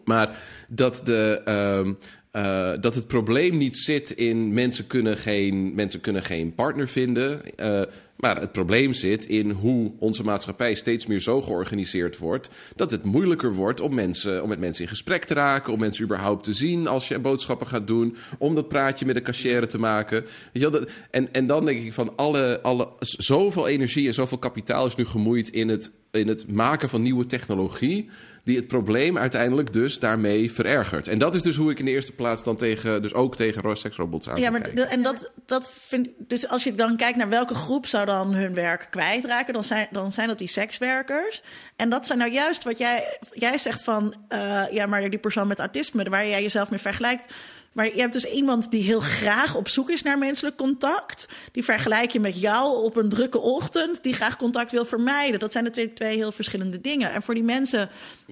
[0.04, 0.38] Maar
[0.70, 1.42] dat de,
[1.86, 1.98] um,
[2.32, 7.42] uh, dat het probleem niet zit in mensen kunnen geen, mensen kunnen geen partner vinden.
[7.60, 7.82] Uh,
[8.22, 12.50] maar het probleem zit in hoe onze maatschappij steeds meer zo georganiseerd wordt.
[12.76, 15.74] dat het moeilijker wordt om, mensen, om met mensen in gesprek te raken.
[15.74, 18.16] om mensen überhaupt te zien als je boodschappen gaat doen.
[18.38, 20.22] om dat praatje met de cashier te maken.
[20.22, 22.90] Weet je wel, dat, en, en dan denk ik van alle, alle.
[23.00, 27.26] zoveel energie en zoveel kapitaal is nu gemoeid in het, in het maken van nieuwe
[27.26, 28.10] technologie
[28.44, 31.08] die het probleem uiteindelijk dus daarmee verergert.
[31.08, 33.78] En dat is dus hoe ik in de eerste plaats dan tegen, dus ook tegen
[33.78, 37.56] seksrobots aan Ja, maar en dat, dat vind dus als je dan kijkt naar welke
[37.56, 41.42] groep zou dan hun werk kwijtraken, dan zijn, dan zijn dat die sekswerkers.
[41.76, 45.48] En dat zijn nou juist wat jij, jij zegt van, uh, ja, maar die persoon
[45.48, 47.34] met autisme, waar jij jezelf mee vergelijkt
[47.72, 51.28] maar je hebt dus iemand die heel graag op zoek is naar menselijk contact.
[51.52, 55.40] Die vergelijk je met jou op een drukke ochtend, die graag contact wil vermijden.
[55.40, 57.12] Dat zijn natuurlijk twee heel verschillende dingen.
[57.12, 57.90] En voor die mensen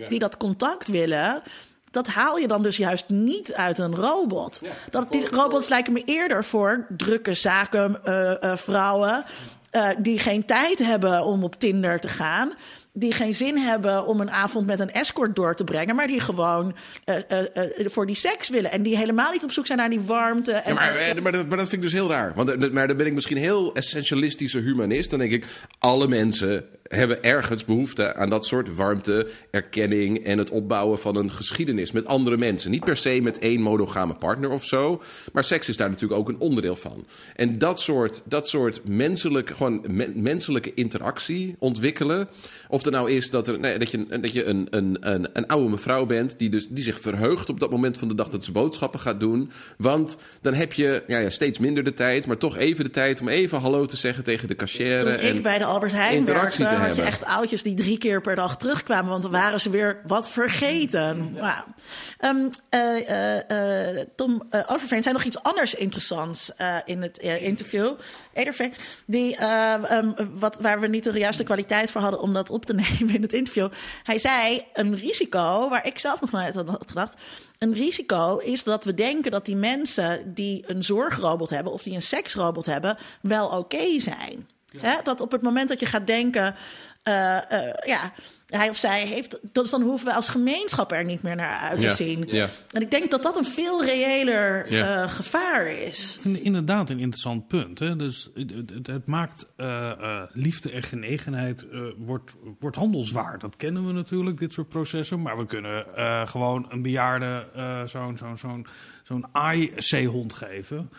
[0.07, 1.41] die dat contact willen,
[1.91, 4.61] dat haal je dan dus juist niet uit een robot.
[4.91, 9.25] dat, die robots lijken me eerder voor drukke zakenvrouwen.
[9.71, 12.53] Uh, uh, die geen tijd hebben om op Tinder te gaan
[12.93, 16.19] die geen zin hebben om een avond met een escort door te brengen, maar die
[16.19, 16.75] gewoon
[17.05, 18.71] uh, uh, voor die seks willen.
[18.71, 20.51] En die helemaal niet op zoek zijn naar die warmte.
[20.51, 22.33] En ja, maar, maar, dat, maar, dat, vind ik dus heel raar.
[22.35, 25.09] Want maar dan ben ik misschien heel essentialistische humanist.
[25.09, 25.45] Dan denk ik,
[25.79, 31.31] alle mensen hebben ergens behoefte aan dat soort warmte, erkenning en het opbouwen van een
[31.31, 32.71] geschiedenis met andere mensen.
[32.71, 35.01] Niet per se met één monogame partner of zo,
[35.33, 37.05] maar seks is daar natuurlijk ook een onderdeel van.
[37.35, 42.27] En dat soort, dat soort menselijke, gewoon menselijke interactie ontwikkelen.
[42.67, 45.47] Of het nou is dat, er, nee, dat je, dat je een, een, een, een
[45.47, 48.43] oude mevrouw bent die, dus, die zich verheugt op dat moment van de dag dat
[48.43, 49.51] ze boodschappen gaat doen.
[49.77, 53.21] Want dan heb je ja, ja, steeds minder de tijd, maar toch even de tijd
[53.21, 54.99] om even hallo te zeggen tegen de cashier.
[54.99, 58.21] Toen ik en bij de Albert Heijn werkte, had je echt oudjes die drie keer
[58.21, 61.31] per dag terugkwamen, want dan waren ze weer wat vergeten.
[61.35, 61.65] Ja.
[62.21, 63.09] Um, uh,
[63.51, 66.51] uh, Tom uh, Overveen zei nog iets anders interessants
[66.85, 67.91] in het interview.
[68.33, 68.73] Ederveen,
[69.05, 69.37] die,
[69.91, 73.15] um, wat, waar we niet de juiste kwaliteit voor hadden om dat op te nemen
[73.15, 73.69] in het interview.
[74.03, 77.13] Hij zei een risico, waar ik zelf nog nooit aan had gedacht.
[77.57, 81.95] Een risico is dat we denken dat die mensen die een zorgrobot hebben of die
[81.95, 84.47] een seksrobot hebben, wel oké zijn.
[84.71, 85.01] Ja.
[85.01, 86.55] dat op het moment dat je gaat denken,
[87.03, 88.13] uh, uh, ja,
[88.47, 91.81] hij of zij heeft, dus dan hoeven we als gemeenschap er niet meer naar uit
[91.81, 91.93] te ja.
[91.93, 92.25] zien.
[92.27, 92.49] Ja.
[92.71, 95.03] En ik denk dat dat een veel reëler ja.
[95.03, 96.15] uh, gevaar is.
[96.15, 97.79] Ik vind het inderdaad een interessant punt.
[97.79, 97.95] Hè?
[97.95, 99.47] Dus het, het, het maakt
[100.33, 101.65] liefde en genegenheid
[101.97, 103.39] wordt, wordt handelswaar.
[103.39, 105.21] Dat kennen we natuurlijk, dit soort processen.
[105.21, 105.85] Maar we kunnen
[106.27, 107.47] gewoon een bejaarde
[107.85, 108.67] zo'n zo'n zo'n
[109.03, 110.89] zo'n AI-zeehond geven.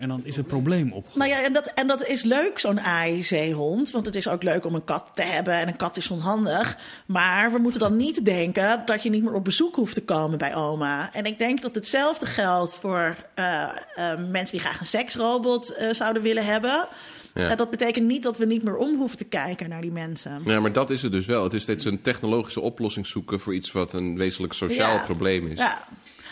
[0.00, 1.06] En dan is het probleem op.
[1.14, 3.90] Nou ja, en dat, en dat is leuk, zo'n AI-zeehond.
[3.90, 5.54] Want het is ook leuk om een kat te hebben.
[5.54, 6.76] En een kat is onhandig.
[7.06, 10.38] Maar we moeten dan niet denken dat je niet meer op bezoek hoeft te komen
[10.38, 11.12] bij oma.
[11.12, 15.92] En ik denk dat hetzelfde geldt voor uh, uh, mensen die graag een seksrobot uh,
[15.92, 16.86] zouden willen hebben.
[17.34, 17.48] Ja.
[17.48, 20.42] En dat betekent niet dat we niet meer om hoeven te kijken naar die mensen.
[20.44, 21.42] Ja, maar dat is het dus wel.
[21.42, 25.04] Het is steeds een technologische oplossing zoeken voor iets wat een wezenlijk sociaal Ja.
[25.04, 25.58] probleem is.
[25.58, 25.78] Ja.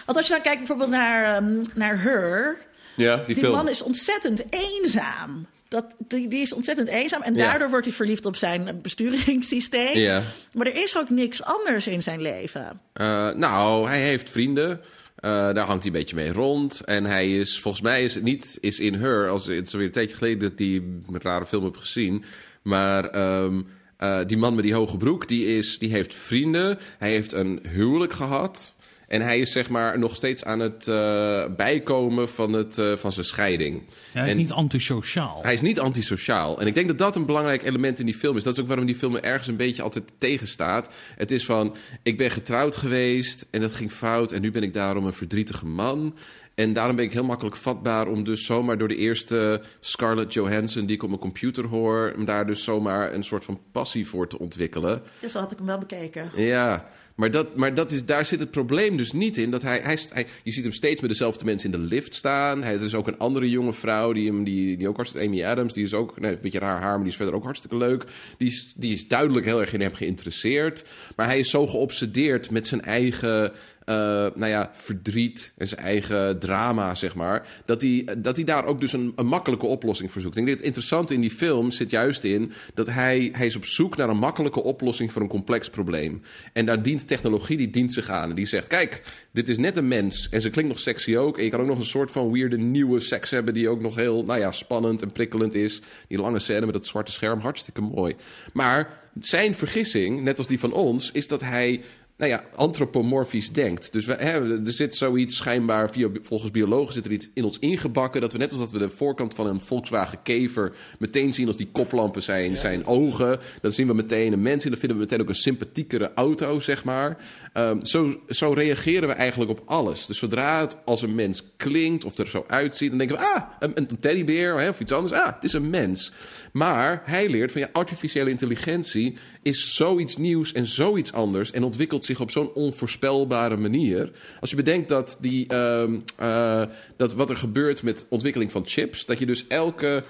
[0.06, 2.66] Want als je dan kijkt bijvoorbeeld naar, ehm, naar Her...
[2.98, 3.52] Ja, die, Die film.
[3.54, 5.46] man is ontzettend eenzaam.
[5.68, 7.50] Dat, die, die is ontzettend eenzaam en Ja.
[7.50, 9.98] daardoor wordt hij verliefd op zijn besturingssysteem.
[9.98, 10.22] Ja.
[10.52, 12.80] Maar er is ook niks anders in zijn leven.
[12.92, 14.80] Eh, nou, hij heeft vrienden.
[15.16, 16.80] Eh, daar hangt hij een beetje mee rond.
[16.84, 19.86] En hij is, volgens mij is het niet is in Her, als het is alweer
[19.86, 22.24] een tijdje geleden dat ik die rare film heb gezien.
[22.62, 23.60] Maar ehm,
[23.96, 26.78] eh, die man met die hoge broek, die, is, die heeft vrienden.
[26.98, 28.74] Hij heeft een huwelijk gehad.
[29.08, 33.12] En hij is zeg maar nog steeds aan het eh, bijkomen van, het, eh, van
[33.12, 33.82] zijn scheiding.
[34.12, 35.38] Hij is En- niet antisociaal.
[35.42, 36.60] hij is niet antisociaal.
[36.60, 38.44] En ik denk dat dat een belangrijk element in die film is.
[38.44, 40.94] Dat is ook waarom die film er ergens een beetje altijd tegenstaat.
[41.16, 44.32] Het is van, ik ben getrouwd geweest en dat ging fout...
[44.32, 46.14] en nu ben ik daarom een verdrietige man.
[46.58, 50.86] En daarom ben ik heel makkelijk vatbaar om dus zomaar door de eerste Scarlett Johansson...
[50.86, 54.28] die ik op mijn computer hoor, om daar dus zomaar een soort van passie voor
[54.28, 55.02] te ontwikkelen.
[55.20, 56.30] Dus had ik hem wel bekeken.
[56.34, 59.50] Ja, maar, dat, maar dat is, daar zit het probleem dus niet in.
[59.50, 62.62] Dat hij, hij, hij- je ziet hem steeds met dezelfde mensen in de lift staan.
[62.62, 65.26] Hij er is ook een andere jonge vrouw, die, hem, die, die ook hartstikke...
[65.26, 67.44] Amy Adams, die is ook nee, een beetje raar haar, maar die is verder ook
[67.44, 68.04] hartstikke leuk.
[68.38, 70.84] Die is, die is duidelijk heel erg in hem geïnteresseerd.
[71.16, 73.52] Maar hij is zo geobsedeerd met zijn eigen...
[73.88, 73.94] eh,
[74.34, 77.48] nou ja, verdriet en zijn eigen drama, zeg maar.
[77.64, 80.36] Dat hij, dat hij daar ook dus een, een makkelijke oplossing voor zoekt.
[80.36, 83.64] Ik denk het interessante in die film zit juist in dat hij, hij is op
[83.64, 86.22] zoek naar een makkelijke oplossing voor een complex probleem.
[86.52, 88.28] En daar dient technologie, die dient zich aan.
[88.30, 90.28] En die zegt, kijk, dit is net een mens.
[90.28, 91.38] En ze klinkt nog sexy ook.
[91.38, 93.54] En je kan ook nog een soort van weirde nieuwe seks hebben...
[93.54, 95.80] die ook nog heel, nou ja, spannend en prikkelend is.
[96.08, 98.16] Die lange scène met dat zwarte scherm, hartstikke mooi.
[98.52, 101.80] Maar zijn vergissing, net als die van ons, is dat hij
[102.18, 103.92] nou ja, antropomorfisch denkt.
[103.92, 107.58] Dus we, hè, er zit zoiets schijnbaar, via, volgens biologen zit er iets in ons
[107.58, 108.20] ingebakken...
[108.20, 111.56] dat we net als dat we de voorkant van een Volkswagen Kever meteen zien als
[111.56, 113.38] die koplampen zijn, zijn ogen.
[113.60, 116.60] Dan zien we meteen een mens in, dan vinden we meteen ook een sympathiekere auto,
[116.60, 117.16] zeg maar.
[117.52, 120.06] Ehm, zo, zo reageren we eigenlijk op alles.
[120.06, 122.88] Dus zodra het als een mens klinkt of er zo uitziet...
[122.88, 125.12] dan denken we, ah, een, een teddybeer hè, of iets anders.
[125.12, 126.12] Ah, het is een mens.
[126.52, 132.06] Maar hij leert van ja, artificiële intelligentie is zoiets nieuws en zoiets anders en ontwikkelt
[132.08, 134.10] zich op zo'n onvoorspelbare manier.
[134.40, 136.62] Als je bedenkt dat, die, ehm, eh,
[136.96, 140.04] dat wat er gebeurt met ontwikkeling van chips, dat je dus elke,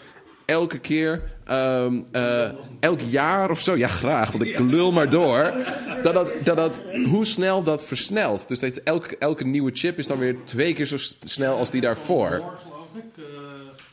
[0.44, 5.52] elke keer, ehm, eh, elk jaar of zo, ja graag, want ik lul maar door,
[6.02, 8.48] dat dat, dat dat, hoe snel dat versnelt.
[8.48, 11.80] Dus dat elke, elke nieuwe chip is dan weer twee keer zo snel als die
[11.80, 12.30] daarvoor.
[12.30, 13.24] geloof ik.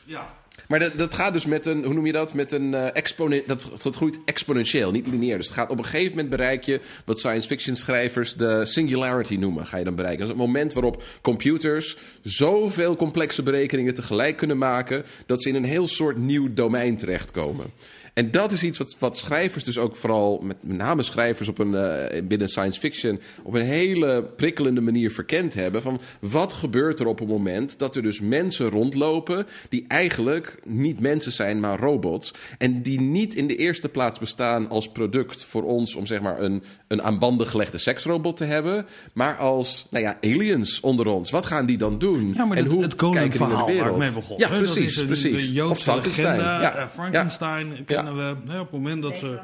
[0.04, 0.35] ja.
[0.68, 2.34] Maar dat, dat gaat dus met een, hoe noem je dat?
[2.34, 5.36] Met een eh exponent, dat, dat groeit exponentieel, niet lineair.
[5.36, 9.36] Dus het gaat op een gegeven moment bereik je wat science fiction schrijvers de singularity
[9.36, 9.66] noemen.
[9.66, 10.26] Ga je dan bereiken.
[10.26, 15.54] Dat is het moment waarop computers zoveel complexe berekeningen tegelijk kunnen maken dat ze in
[15.54, 17.70] een heel soort nieuw domein terechtkomen.
[18.16, 21.58] En dat is iets wat, wat schrijvers dus ook vooral, met, met name schrijvers op
[21.58, 25.82] een, eh, binnen science fiction, op een hele prikkelende manier verkend hebben.
[25.82, 31.00] Van wat gebeurt er op een moment dat er dus mensen rondlopen die eigenlijk niet
[31.00, 32.34] mensen zijn, maar robots.
[32.58, 36.40] En die niet in de eerste plaats bestaan als product voor ons om zeg maar
[36.40, 41.30] een, een aan banden gelegde seksrobot te hebben, maar als nou ja, aliens onder ons.
[41.30, 42.32] Wat gaan die dan doen?
[42.34, 43.96] Ja, maar en het, hoe het kijken die naar Golem-verhaal de waar wereld?
[43.96, 44.38] ik mee begon.
[44.38, 45.42] Ja, precies, precies.
[45.42, 46.36] De Of Joodse Frankenstein.
[46.36, 48.52] legende, Ja, eh, Frankenstein kennen we.
[48.52, 49.38] Hè, op het moment dat ze...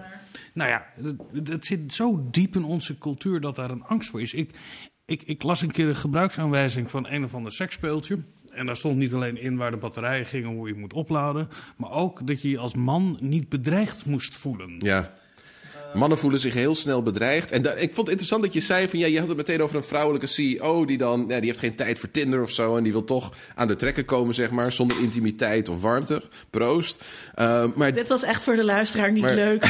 [0.55, 0.87] Nou ja,
[1.33, 4.35] het, het zit zo diep in onze cultuur dat daar een angst voor is.
[4.35, 4.51] Ik,
[5.05, 8.19] ik, ik las een keer een gebruiksaanwijzing van een of ander seksspeeltje.
[8.55, 11.49] En daar stond niet alleen in waar de batterijen gingen, hoe je moet opladen.
[11.77, 14.75] Maar ook dat je je als man niet bedreigd moest voelen.
[14.79, 15.11] Ja.
[15.95, 17.51] Mannen voelen zich heel snel bedreigd.
[17.51, 19.77] En ik vond het interessant dat je zei van ja, je had het meteen over
[19.77, 22.83] een vrouwelijke CEO die dan, ja, die heeft geen tijd voor Tinder of zo en
[22.83, 26.23] die wil toch aan de trekken komen, zeg maar, zonder intimiteit of warmte.
[26.51, 27.05] Proost.
[27.39, 29.63] Uh, maar Dit was echt voor de luisteraar niet Maar- leuk.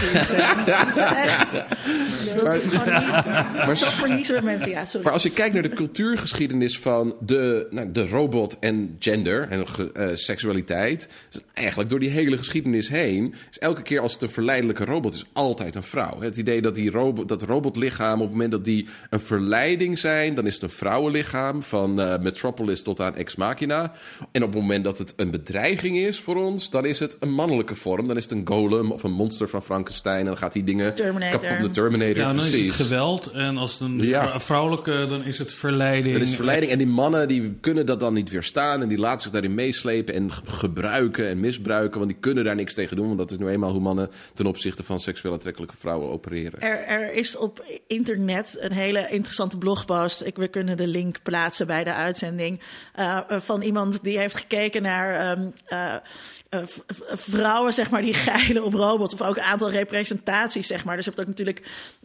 [5.03, 9.65] Maar- als je kijkt naar de cultuurgeschiedenis van de, nou, de robot en gender en
[9.95, 14.31] eh, seksualiteit, is eigenlijk door die hele geschiedenis heen, is elke keer als het een
[14.31, 16.12] verleidelijke robot is, altijd een vrouw.
[16.21, 20.35] Het idee dat die robot, dat robotlichaam, op het moment dat die een verleiding zijn,
[20.35, 23.93] dan is het een vrouwenlichaam, van eh, Metropolis tot aan Ex Machina.
[24.33, 27.31] En op het moment dat het een bedreiging is voor ons, dan is het een
[27.33, 28.07] mannelijke vorm.
[28.09, 30.19] Dan is het een golem of een monster van Frankenstein.
[30.19, 31.41] En dan gaat die dingen Terminator.
[31.41, 31.67] kapot.
[31.67, 32.67] De Terminator, Ja, dan is precies.
[32.79, 33.27] het geweld.
[33.31, 34.41] En als het een Ja.
[34.41, 36.19] vrouwelijke, dan is het verleiding.
[36.19, 36.73] Dat is verleiding.
[36.73, 38.83] En die mannen die kunnen dat dan niet weerstaan.
[38.83, 41.99] En die laten zich daarin meeslepen en ge- gebruiken en misbruiken.
[41.99, 43.07] Want die kunnen daar niks tegen doen.
[43.07, 46.61] Want dat is nu eenmaal hoe mannen ten opzichte van seksueel aantrekkelijke vrouwen opereren.
[46.61, 50.23] Er, er is op internet een hele interessante blogpost.
[50.23, 52.61] Ik, we kunnen de link plaatsen bij de uitzending.
[52.99, 55.95] Uh, van iemand die heeft gekeken naar uh,
[56.55, 56.63] uh,
[57.09, 59.15] vrouwen, zeg maar, die geilen op robots.
[59.15, 60.97] Of ook een aantal representaties, zeg maar.
[60.97, 61.63] Dus je hebt ook natuurlijk...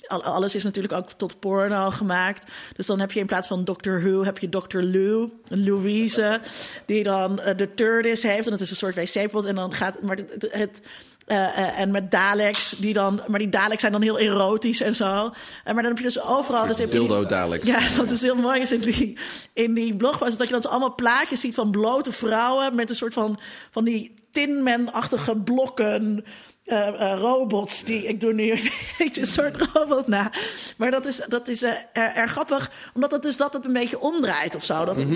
[0.08, 2.52] Alles is natuurlijk ook tot porno gemaakt.
[2.76, 4.00] Dus dan heb je in plaats van Dr.
[4.00, 4.24] Who...
[4.24, 4.80] heb je Dr.
[4.80, 6.40] Lou, Louise...
[6.86, 8.46] die dan de TARDIS heeft.
[8.46, 9.46] En dat is een soort wc-pot.
[9.46, 10.02] En dan gaat...
[10.02, 10.82] Maar het, het
[11.28, 14.96] uh, uh, en met Daleks, die dan, maar die Daleks zijn dan heel erotisch en
[14.96, 15.06] zo.
[15.06, 15.32] Uh,
[15.66, 16.68] maar dan heb je dus overal.
[16.68, 17.66] Dus dildo Daleks.
[17.66, 19.18] Ja, dat is heel mooi is in die,
[19.54, 20.38] in die blogpost.
[20.38, 23.40] Dat je dan dus allemaal plaatjes ziet van blote vrouwen met een soort van,
[23.72, 26.26] van die Tinman-achtige blokken.
[26.66, 27.84] Uh, uh, robots.
[27.84, 30.32] Die, ik doe nu een beetje een soort robot na.
[30.78, 32.72] Maar dat is, dat is uh, erg grappig.
[32.94, 34.86] Omdat het dus dat het een beetje omdraait of zo.
[34.86, 35.14] Dat, mm -hmm.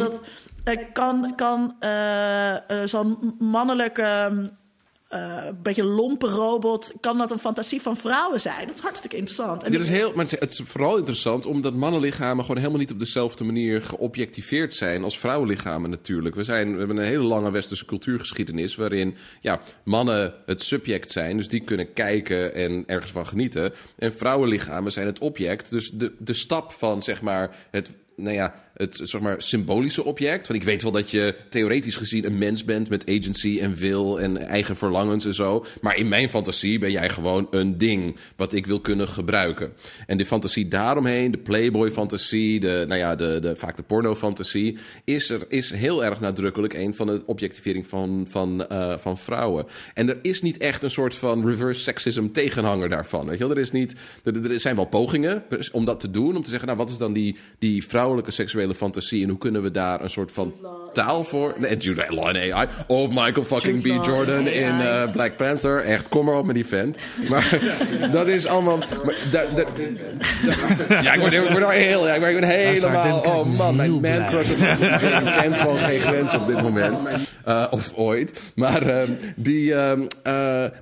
[0.64, 1.76] dat kan, kan
[2.86, 4.30] zo'n mannelijke
[5.14, 6.94] uh, een beetje lompe robot.
[7.00, 8.68] Kan dat een fantasie van vrouwen zijn?
[8.68, 9.64] Dat is hartstikke interessant.
[9.64, 13.00] En dit is heel, maar het is vooral interessant omdat mannenlichamen gewoon helemaal niet op
[13.00, 16.36] dezelfde manier geobjectiveerd zijn als vrouwenlichamen natuurlijk.
[16.36, 21.38] We, zijn, we hebben een hele lange westerse cultuurgeschiedenis waarin ja, mannen het subject zijn,
[21.38, 23.74] dus die kunnen kijken en ergens van genieten.
[23.98, 25.70] En vrouwenlichamen zijn het object.
[25.70, 30.48] Dus de, de stap van zeg maar het nou ja, het zeg maar, symbolische object.
[30.48, 34.20] Want ik weet wel dat je theoretisch gezien een mens bent met agency en wil
[34.20, 35.66] en eigen verlangens en zo.
[35.82, 39.74] Maar in mijn fantasie ben jij gewoon een ding wat ik wil kunnen gebruiken.
[40.08, 45.30] En de fantasie daaromheen, de Playboy-fantasie, de, nou ja, de, de, vaak de porno-fantasie, is,
[45.30, 49.66] er, is heel erg nadrukkelijk een van de objectivering van, van, uh, van vrouwen.
[49.94, 53.26] En er is niet echt een soort van reverse sexism tegenhanger daarvan.
[53.28, 53.56] Weet je wel?
[53.56, 56.68] Er, is niet, er, er zijn wel pogingen om dat te doen, om te zeggen,
[56.68, 60.10] nou wat is dan die, die vrouwelijke seksuele fantasie en hoe kunnen we daar een
[60.10, 60.54] soort van
[60.94, 61.54] taal voor.
[61.58, 62.68] Nee, Jude Law en AI.
[62.88, 64.06] Of Michael fucking B.
[64.06, 65.80] Jordan in uh, Black Panther.
[65.80, 66.98] Echt, kom maar op met die vent.
[67.30, 67.60] Maar
[68.12, 68.78] dat is allemaal.
[68.78, 69.64] Maar, da, da,
[70.90, 72.08] da, ja, ik word, ik word heel.
[72.08, 73.20] Ja, ik word helemaal.
[73.20, 74.50] Oh man, mijn man crush
[75.42, 76.98] kent gewoon geen grens op dit moment.
[77.48, 78.54] Uh, of ooit.
[78.56, 79.76] Maar, uh, die,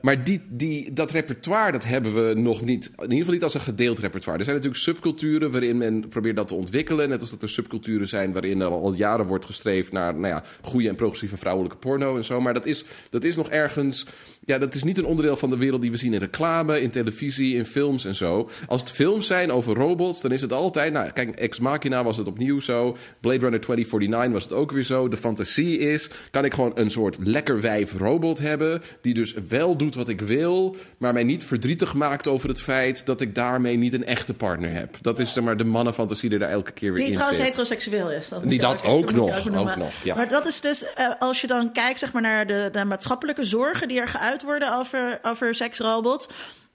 [0.02, 2.86] maar die, die, dat repertoire, dat hebben we nog niet.
[2.96, 4.40] In ieder geval niet als een gedeeld repertoire.
[4.40, 7.10] Er zijn natuurlijk subculturen waarin men probeert dat te ontwikkelen.
[7.10, 7.69] Net als dat er subculturen
[8.02, 12.18] zijn waarin er al jaren wordt gestreefd naar nou ja, goede en progressieve vrouwelijke porno
[12.18, 12.42] en zo.
[12.42, 14.06] Maar dat is, dat is nog ergens.
[14.46, 16.90] Ja, dat is niet een onderdeel van de wereld die we zien in reclame, in
[16.90, 18.50] televisie, in films en zo.
[18.68, 20.94] Als het films zijn over robots, dan is het altijd.
[20.94, 22.98] Nou, kijk, Ex Machina was het opnieuw zo.
[23.20, 25.08] Blade Runner 2049 was het ook weer zo.
[25.08, 28.82] De fantasie is: kan ik gewoon een soort lekker wijf robot hebben.
[29.02, 33.06] Die dus wel doet wat ik wil, maar mij niet verdrietig maakt over het feit
[33.06, 34.98] dat ik daarmee niet een echte partner heb.
[35.02, 37.48] Dat is zeg maar de mannenfantasie die daar elke keer weer die in trouwens zit.
[37.60, 38.30] Heteroseksueel is.
[38.30, 39.48] Dat die dat ook, nog.
[39.48, 40.16] Ook, nog ja.
[40.16, 43.46] Maar dat is dus, uh, als je dan kijkt zeg maar, naar de, de maatschappelijke
[43.46, 46.28] zorgen die er geuit worden over, over seksrobots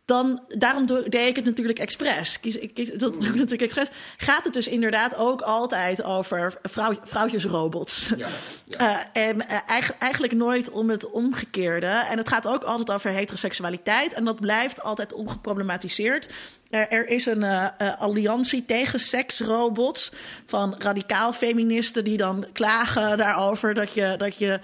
[0.05, 2.40] dan, daarom deed ik het natuurlijk expres.
[2.40, 3.88] Kies, ik, kies, dat doe ik natuurlijk expres.
[4.17, 8.11] Gaat het dus inderdaad ook altijd over vrouw, vrouwtjesrobots.
[8.17, 8.29] Ja,
[8.64, 9.11] ja.
[9.12, 11.87] Uh, en uh, eigenlijk, eigenlijk nooit om het omgekeerde.
[11.87, 14.12] En het gaat ook altijd over heteroseksualiteit.
[14.12, 16.29] En dat blijft altijd ongeproblematiseerd.
[16.71, 20.12] Er, er is een uh, alliantie tegen seksrobots
[20.47, 24.61] van radicaal feministen die dan klagen daarover dat je, dat je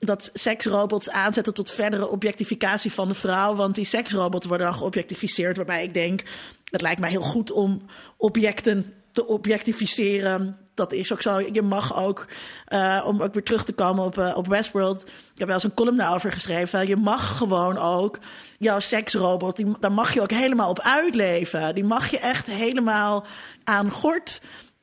[0.00, 3.54] dat seksrobots aanzetten tot verdere objectificatie van de vrouw.
[3.54, 5.56] Want die seksrobots worden dan geobjectificeerd.
[5.56, 6.22] Waarbij ik denk,
[6.64, 7.82] het lijkt mij heel goed om
[8.16, 10.58] objecten te objectificeren.
[10.74, 11.40] Dat is ook zo.
[11.52, 12.28] Je mag ook,
[12.68, 15.02] uh, om ook weer terug te komen op, uh, op Westworld.
[15.02, 16.88] Ik heb wel eens een column daarover geschreven.
[16.88, 18.18] Je mag gewoon ook
[18.58, 21.74] jouw seksrobot, die, daar mag je ook helemaal op uitleven.
[21.74, 23.24] Die mag je echt helemaal
[23.64, 24.40] aan gort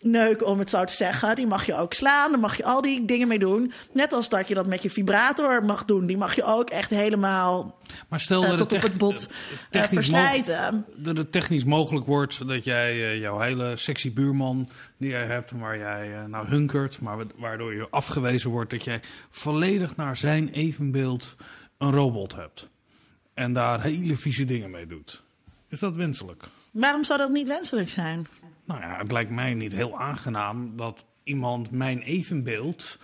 [0.08, 1.36] neuken, om het zo te zeggen.
[1.36, 3.72] Die mag je ook slaan, daar mag je al die dingen mee doen.
[3.94, 6.06] Net als dat je dat met je vibrator mag doen.
[6.06, 7.76] Die mag je ook echt helemaal
[8.10, 9.30] maar stel uh, dat tot het op het bot
[9.72, 10.86] uh, verslijten.
[10.96, 15.52] Dat het technisch mogelijk wordt dat jij uh, jouw hele sexy buurman die jij hebt,
[15.52, 21.36] waar jij nou hunkert, maar waardoor je afgewezen wordt dat jij volledig naar zijn evenbeeld
[21.78, 22.70] een robot hebt.
[23.34, 25.24] En daar hele vieze dingen mee doet.
[25.70, 26.44] Is dat wenselijk?
[26.72, 28.28] Waarom zou dat niet wenselijk zijn?
[28.68, 32.98] Nou ja, het lijkt mij niet heel aangenaam dat iemand mijn evenbeeld.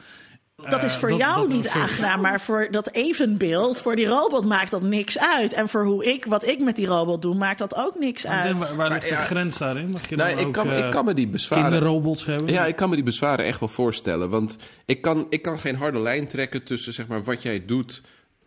[0.70, 4.06] Dat is voor uh, jou dat, dat niet aangenaam, maar voor dat evenbeeld, voor die
[4.06, 5.54] robot maakt dat niks uit.
[5.54, 8.60] En voor hoe ik, wat ik met die robot doe, maakt dat ook niks uit.
[8.60, 9.90] Waar, waar ligt de ja, grens daarin?
[9.90, 11.70] Mag je nou, ik, ook, kan, uh, ik kan me die bezwaren.
[11.70, 12.48] Kinderrobots hebben?
[12.48, 14.30] Ja, ik kan me die bezwaren echt wel voorstellen.
[14.30, 18.02] Want ik kan, ik kan geen harde lijn trekken tussen zeg maar, wat jij doet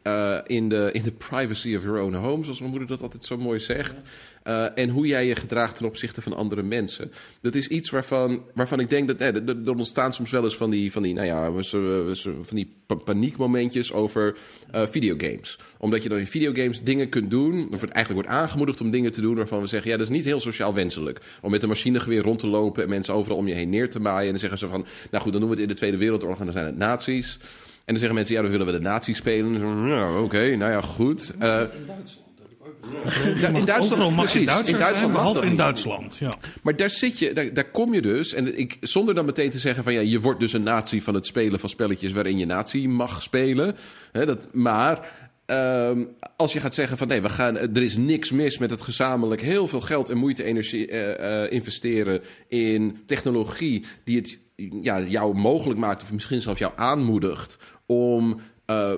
[0.07, 3.25] eh, in, de, in de privacy of your own home, zoals mijn moeder dat altijd
[3.25, 4.03] zo mooi zegt.
[4.45, 7.13] Uh, en hoe jij je gedraagt ten opzichte van andere mensen.
[7.41, 10.71] Dat is iets waarvan, waarvan ik denk dat eh, er ontstaan soms wel eens van
[10.71, 11.63] die, van die, nou ja,
[12.43, 14.37] van die paniekmomentjes over
[14.75, 15.59] uh, videogames.
[15.79, 19.13] Omdat je dan in videogames dingen kunt doen, of het eigenlijk wordt aangemoedigd om dingen
[19.13, 21.21] te doen waarvan we zeggen, ja, dat is niet heel sociaal wenselijk.
[21.41, 24.01] Om met een machinegeweer rond te lopen en mensen overal om je heen neer te
[24.01, 24.25] maaien.
[24.25, 26.39] En dan zeggen ze van, nou goed, dan doen we het in de Tweede Wereldoorlog
[26.39, 27.39] en dan zijn het nazi's.
[27.87, 29.87] En dan zeggen mensen, ja, dan willen we de nazi's spelen.
[29.87, 31.35] Ja, oké, nou ja, goed.
[31.43, 32.25] Uh, in Duitsland.
[33.41, 34.71] Ja, in Duitsland, mag precies.
[34.71, 36.33] In Duitsland mag in Duitsland, ja.
[36.63, 38.35] Maar daar zit je, daar, daar kom je dus.
[38.35, 41.15] En ik, zonder dan meteen te zeggen van ja, je wordt dus een nazi van
[41.15, 43.77] het spelen van spelletjes waarin je nazi mag spelen.
[44.13, 48.31] Hè, dat, maar Um, als je gaat zeggen van nee, we gaan, er is niks
[48.31, 53.85] mis met het gezamenlijk heel veel geld en moeite energie uh, uh, investeren in technologie
[54.05, 54.39] die het
[54.83, 58.93] ja, jou mogelijk maakt, of misschien zelfs jou aanmoedigt om uh,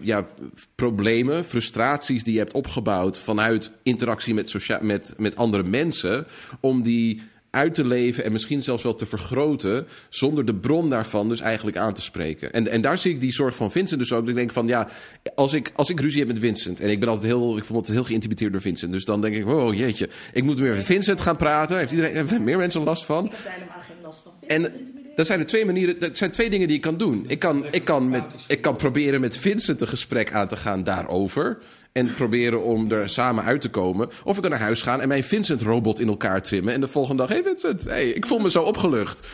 [0.00, 0.26] ja,
[0.74, 6.26] problemen, frustraties die je hebt opgebouwd vanuit interactie met, met, met andere mensen,
[6.60, 11.28] om die uit te leven en misschien zelfs wel te vergroten, zonder de bron daarvan
[11.28, 12.52] dus eigenlijk aan te spreken.
[12.52, 14.28] En, en daar zie ik die soort van Vincent dus ook.
[14.28, 14.88] Ik denk van ja,
[15.34, 17.70] als ik, als ik ruzie heb met Vincent, en ik ben altijd heel, ik voel
[17.70, 20.74] me altijd heel geïntimideerd door Vincent, dus dan denk ik, oh jeetje, ik moet weer
[20.74, 21.78] met Vincent gaan praten.
[21.78, 23.24] Heeft iedereen, hebben meer mensen last van?
[23.24, 24.32] Ik heb helemaal geen last van.
[24.46, 24.89] En
[25.20, 27.24] dat zijn er twee manieren, dat zijn twee dingen die ik kan doen.
[27.28, 30.84] Ik kan, ik kan, met, ik kan proberen met Vincent een gesprek aan te gaan
[30.84, 31.58] daarover.
[31.92, 34.08] En proberen om er samen uit te komen.
[34.24, 36.74] Of ik kan naar huis gaan en mijn Vincent-robot in elkaar trimmen.
[36.74, 39.26] En de volgende dag, hey Vincent, hey, ik voel me zo opgelucht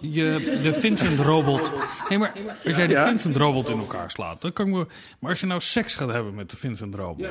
[0.00, 1.72] je, de Vincent-robot.
[2.08, 2.32] Nee, maar
[2.64, 3.08] als jij de ja?
[3.08, 4.86] Vincent-robot in elkaar slaat, dan kan ik me.
[5.18, 7.26] Maar als je nou seks gaat hebben met de Vincent-robot.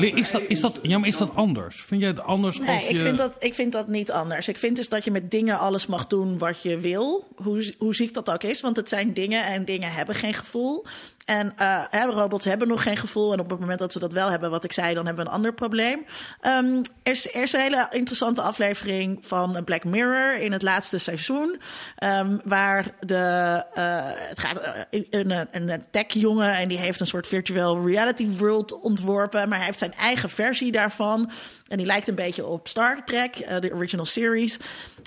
[0.00, 1.82] is, dat, is, dat, ja, maar is dat anders?
[1.82, 2.94] Vind jij het anders nee, als je...
[2.94, 4.48] ik, vind dat, ik vind dat niet anders.
[4.48, 7.28] Ik vind dus dat je met dingen alles mag doen wat je wil.
[7.36, 8.60] Hoe, hoe ziek dat ook is.
[8.60, 10.84] Want het zijn dingen en dingen hebben geen gevoel.
[11.24, 13.32] En uh, robots hebben nog geen gevoel.
[13.32, 15.30] En op het moment dat ze dat wel hebben, wat ik zei, dan hebben we
[15.30, 16.04] een ander probleem.
[16.42, 20.98] Um, er, is, er is een hele interessante aflevering van Black Mirror in het laatste
[20.98, 21.60] seizoen.
[22.04, 24.60] Um, waar de, uh, het gaat
[24.90, 29.48] uh, een, een tech-jongen en die heeft een soort virtual reality world ontworpen.
[29.48, 31.30] Maar hij heeft zijn eigen versie daarvan.
[31.72, 34.58] En die lijkt een beetje op Star Trek, de original series.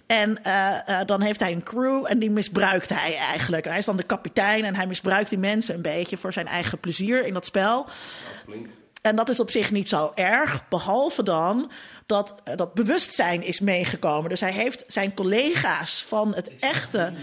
[0.07, 3.65] En uh, uh, dan heeft hij een crew en die misbruikt hij eigenlijk.
[3.65, 6.79] Hij is dan de kapitein en hij misbruikt die mensen een beetje voor zijn eigen
[6.79, 7.87] plezier in dat spel.
[9.01, 11.71] En dat is op zich niet zo erg, behalve dan
[12.05, 14.29] dat uh, dat bewustzijn is meegekomen.
[14.29, 17.13] Dus hij heeft zijn collega's van het echte.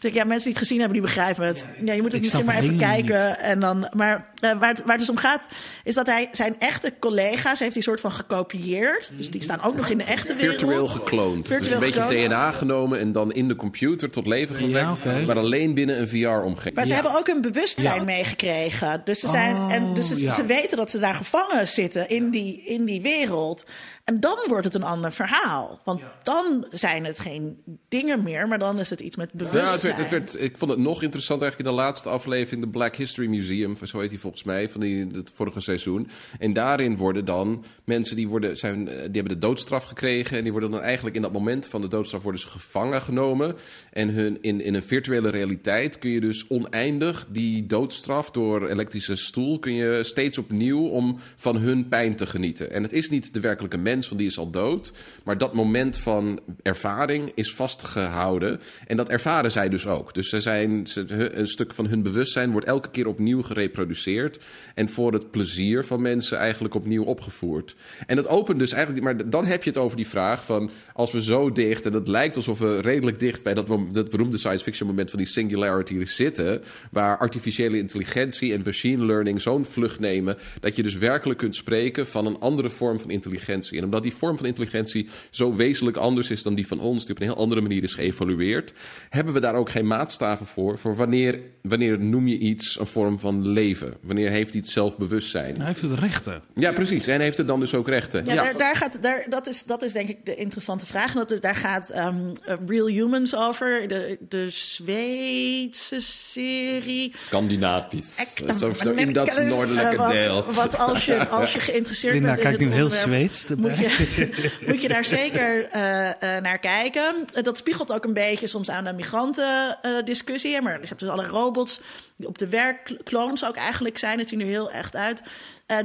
[0.00, 1.64] Ja, mensen die het gezien hebben, die begrijpen het.
[1.84, 3.38] Ja, je moet het misschien maar even kijken.
[3.38, 5.46] En dan, maar uh, waar, het, waar het dus om gaat,
[5.84, 9.10] is dat hij zijn echte collega's heeft die soort van gekopieerd.
[9.16, 10.58] Dus die staan ook nog in de echte wereld.
[10.58, 11.46] Virtueel gekloond.
[11.46, 12.26] Virtueel dus een beetje gekloond.
[12.26, 14.96] DNA genomen en dan in de computer tot leven gewekt.
[14.96, 15.24] Ja, okay.
[15.24, 16.74] Maar alleen binnen een VR-omgeving.
[16.74, 17.00] Maar ze ja.
[17.02, 18.04] hebben ook een bewustzijn ja.
[18.04, 19.00] meegekregen.
[19.04, 22.30] Dus, ze, zijn, oh, en, dus ze, ze, weten dat ze daar gevangen zitten in
[22.30, 23.64] die, in die wereld.
[24.04, 25.80] En dan wordt het een ander verhaal.
[25.84, 26.12] Want ja.
[26.22, 29.64] dan zijn het geen dingen meer, maar dan is het iets met bewustzijn.
[29.64, 32.64] Ja, het werd, het werd, ik vond het nog interessant eigenlijk in de laatste aflevering...
[32.64, 36.08] de Black History Museum, zo heet hij volgens mij, van die, het vorige seizoen.
[36.38, 40.36] En daarin worden dan mensen die, worden, zijn, die hebben de doodstraf gekregen...
[40.36, 43.56] en die worden dan eigenlijk in dat moment van de doodstraf worden ze gevangen genomen.
[43.92, 48.30] En hun, in, in een virtuele realiteit kun je dus oneindig die doodstraf...
[48.30, 52.70] door elektrische stoel kun je steeds opnieuw om van hun pijn te genieten.
[52.70, 54.92] En het is niet de werkelijke mens want is al dood.
[55.24, 58.60] Maar dat moment van ervaring is vastgehouden.
[58.86, 60.14] En dat ervaren zij dus ook.
[60.14, 64.40] Dus ze zijn, een stuk van hun bewustzijn wordt elke keer opnieuw gereproduceerd.
[64.74, 67.76] En voor het plezier van mensen eigenlijk opnieuw opgevoerd.
[68.06, 69.04] En dat opent dus eigenlijk.
[69.04, 70.70] Maar dan heb je het over die vraag van.
[70.92, 71.86] Als we zo dicht.
[71.86, 75.18] En het lijkt alsof we redelijk dicht bij dat, dat beroemde science fiction moment van
[75.18, 76.62] die singularity zitten.
[76.90, 80.36] Waar artificiële intelligentie en machine learning zo'n vlucht nemen.
[80.60, 83.78] Dat je dus werkelijk kunt spreken van een andere vorm van intelligentie.
[83.78, 87.14] En omdat die vorm van intelligentie zo wezenlijk anders is dan die van ons, die
[87.14, 88.72] op een heel andere manier is geëvolueerd,
[89.08, 90.78] hebben we daar ook geen maatstaven voor.
[90.78, 93.94] Voor wanneer, wanneer noem je iets een vorm van leven?
[94.02, 95.56] Wanneer heeft iets zelfbewustzijn?
[95.56, 96.42] Hij heeft het rechten.
[96.54, 97.06] Ja, precies.
[97.06, 98.24] En heeft het dan dus ook rechten.
[98.24, 101.12] Ja, Daar, daar, gaat, daar, dat, is, dat is denk ik de interessante vraag.
[101.12, 102.32] Dat is, daar gaat um,
[102.66, 103.88] Real Humans over.
[103.88, 107.12] De, de Zweedse serie.
[107.14, 108.34] Scandinavisch.
[108.58, 110.44] Zo, zo in dat noordelijke deel.
[110.52, 114.01] Wat als je, als je geïnteresseerd Linda, bent in kijkt nu heel Zweeds moet je,
[114.66, 117.26] moet je daar zeker uh, uh, naar kijken.
[117.42, 120.60] dat spiegelt ook een beetje soms aan de migrantendiscussie.
[120.60, 121.80] Maar je hebt dus alle robots
[122.16, 124.18] die op de werkkloons ook eigenlijk zijn.
[124.18, 125.22] Het zien er heel echt uit.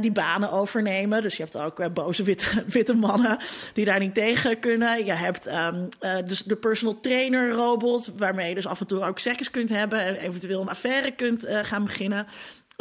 [0.01, 1.21] die banen overnemen.
[1.21, 3.39] Dus je hebt ook boze witte, witte mannen
[3.73, 5.05] die daar niet tegen kunnen.
[5.05, 5.89] Je hebt um,
[6.25, 10.05] dus de personal trainer robot, waarmee je dus af en toe ook seks kunt hebben
[10.05, 12.27] en eventueel een affaire kunt gaan beginnen.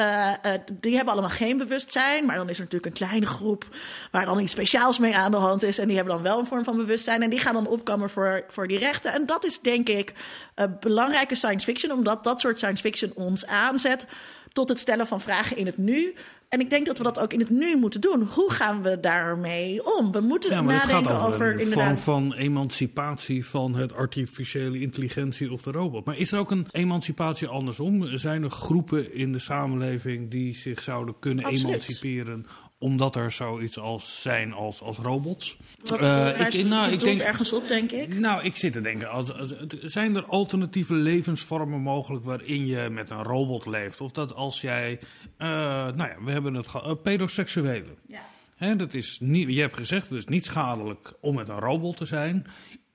[0.00, 2.26] Uh, uh, die hebben allemaal geen bewustzijn.
[2.26, 3.66] Maar dan is er natuurlijk een kleine groep
[4.10, 5.78] waar dan iets speciaals mee aan de hand is.
[5.78, 7.22] En die hebben dan wel een vorm van bewustzijn.
[7.22, 9.12] En die gaan dan opkomen voor, voor die rechten.
[9.12, 10.12] En dat is denk ik
[10.56, 14.06] uh, belangrijke science fiction, omdat dat soort science fiction ons aanzet
[14.56, 16.14] tot het stellen van vragen in het nu.
[16.48, 18.22] En ik denk dat we dat ook in het nu moeten doen.
[18.22, 20.12] Hoe gaan we daarmee om?
[20.12, 22.00] We moeten ja, nadenken over, over een inderdaad.
[22.00, 26.04] vorm van emancipatie van het artificiële intelligentie of de robot.
[26.04, 28.16] Maar is er ook een emancipatie andersom?
[28.18, 31.66] Zijn er groepen in de samenleving die zich zouden kunnen Absoluut.
[31.66, 32.46] emanciperen
[32.78, 35.56] omdat er zoiets als zijn als, als robots?
[35.82, 38.18] Wat- hij ik, nou, ik denk, ergens op, denk ik.
[38.18, 39.32] nou, ik zit te denken, als,
[39.82, 44.00] zijn er alternatieve levensvormen mogelijk waarin je met een robot leeft?
[44.00, 44.98] Of dat als jij,
[45.36, 47.96] eh, nou ja, we hebben het uh, pedoseksuelen.
[48.06, 48.20] Ja.
[48.56, 51.96] Hè, dat is niet, je hebt gezegd, het is niet schadelijk om met een robot
[51.96, 52.46] te zijn.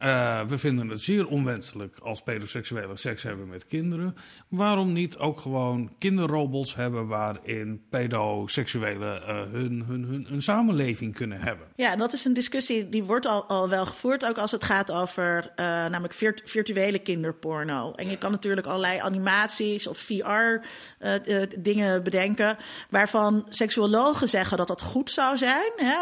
[0.02, 4.16] Eh, we vinden het zeer onwenselijk als pedoseksuelen seks hebben met kinderen.
[4.48, 11.42] Waarom niet ook gewoon kinderrobots hebben waarin pedoseksuelen eh, hun, hun, hun, een samenleving kunnen
[11.42, 11.68] hebben?
[11.76, 14.92] Ja, dat is een discussie die wordt al, al wel gevoerd, ook als het gaat
[14.92, 17.92] over eh, namelijk virt- virtuele kinderporno.
[17.92, 22.58] En je kan natuurlijk allerlei animaties of VR-dingen bedenken,
[22.90, 25.72] waarvan seksuologen zeggen dat dat goed zou zijn.
[25.76, 25.96] Hè?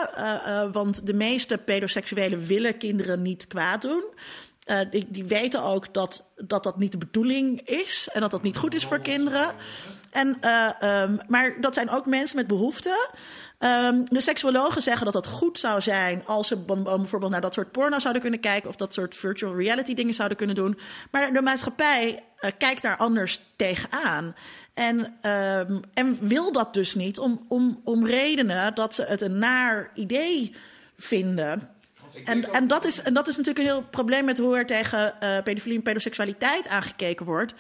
[0.72, 3.89] Want de meeste pedoseksuelen willen kinderen niet kwaad doen.
[4.70, 8.58] Eh, die, weten ook dat, dat dat niet de bedoeling is en dat dat niet
[8.58, 9.52] goed is voor kinderen.
[10.12, 13.10] En, eh, ehm, maar dat zijn ook mensen met behoeften.
[13.58, 17.72] Ehm, de seksuologen zeggen dat het goed zou zijn als ze bijvoorbeeld naar dat soort
[17.72, 20.80] porno zouden kunnen kijken of dat soort virtual reality dingen zouden kunnen doen.
[21.12, 24.36] Maar de maatschappij eh, kijkt daar anders tegenaan.
[24.74, 29.38] En, ehm, en wil dat dus niet om, om, om redenen dat ze het een
[29.38, 30.56] naar idee
[30.98, 31.70] vinden.
[32.26, 35.22] En, en, dat is, en dat is natuurlijk een heel probleem met hoe er tegen
[35.22, 37.54] eh pedofilie en pedoseksualiteit aangekeken wordt.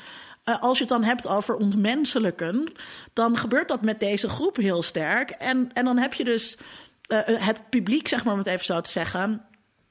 [0.43, 2.71] Eh, als je het dan hebt over ontmenselijken,
[3.13, 5.29] dan gebeurt dat met deze groep heel sterk.
[5.29, 6.57] En, en dan heb je dus
[7.07, 9.41] eh, het publiek, zeg maar om het even zo te zeggen.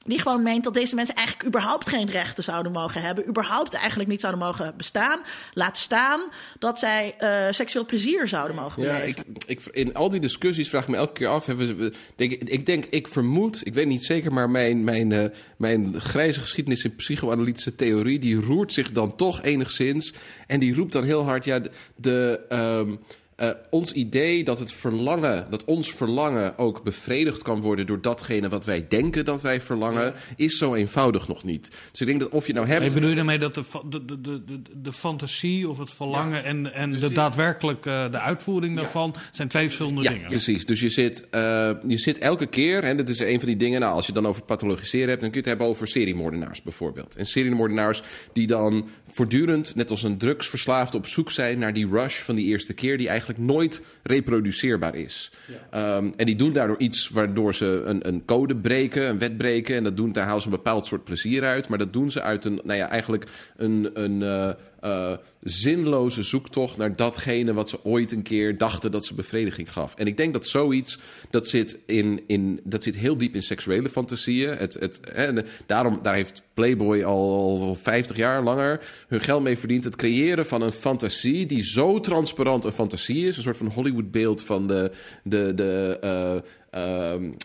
[0.05, 3.27] Die gewoon meent dat deze mensen eigenlijk überhaupt geen rechten zouden mogen hebben.
[3.27, 5.19] Überhaupt eigenlijk niet zouden mogen bestaan.
[5.53, 6.21] Laat staan
[6.59, 10.83] dat zij eh, seksueel plezier zouden mogen Ja, ik, ik, in al die discussies vraag
[10.83, 11.45] ik me elke keer af.
[11.45, 15.25] Hebben denk, ik- denk, ik vermoed, ik weet niet zeker, maar mijn, mijn, eh,
[15.57, 20.13] mijn grijze geschiedenis in psychoanalytische theorie, die roert zich dan toch enigszins.
[20.47, 21.71] En die roept dan heel hard, ja, de.
[21.95, 22.95] de ehm,
[23.39, 28.49] eh, ons idee dat het verlangen, dat ons verlangen ook bevredigd kan worden door datgene
[28.49, 31.71] wat wij denken dat wij verlangen, is zo eenvoudig nog niet.
[31.91, 32.79] Dus ik denk dat of je nou hebt.
[32.79, 36.89] Nee, bedoel je daarmee dat de, de, de, de, fantasie of het verlangen en, en
[36.89, 40.29] Dus de daadwerkelijk eh, de uitvoering daarvan zijn twee verschillende Ja, dingen?
[40.29, 40.65] precies.
[40.65, 43.79] Dus je zit, eh, je zit elke keer, en dat is een van die dingen,
[43.79, 47.15] nou, als je dan over pathologiseren hebt, dan kun je het hebben over seriemoordenaars bijvoorbeeld.
[47.15, 48.01] En seriemoordenaars
[48.33, 52.45] die dan voortdurend, net als een drugsverslaafde, op zoek zijn naar die rush van die
[52.45, 55.31] eerste keer, die eigenlijk nooit reproduceerbaar is.
[55.71, 59.75] Ehm, en die doen daardoor iets waardoor ze een, een code breken, een wet breken,
[59.75, 61.69] en dat doen, daar halen ze een bepaald soort plezier uit.
[61.69, 63.25] Maar dat doen ze uit een, nou ja, eigenlijk
[63.57, 63.89] een.
[63.93, 64.49] een eh,
[64.81, 65.11] eh,
[65.43, 69.95] zinloze zoektocht naar datgene wat ze ooit een keer dachten dat ze bevrediging gaf.
[69.95, 70.99] En ik denk dat zoiets,
[71.29, 74.57] dat zit, in, in, dat zit heel diep in seksuele fantasieën.
[74.57, 79.57] Het, het, en daarom, daar heeft Playboy al, al 50 jaar langer hun geld mee
[79.57, 79.83] verdiend.
[79.83, 83.37] Het creëren van een fantasie die zo transparant een fantasie is.
[83.37, 84.91] Een soort van Hollywood-beeld van de,
[85.23, 86.35] de, de eh,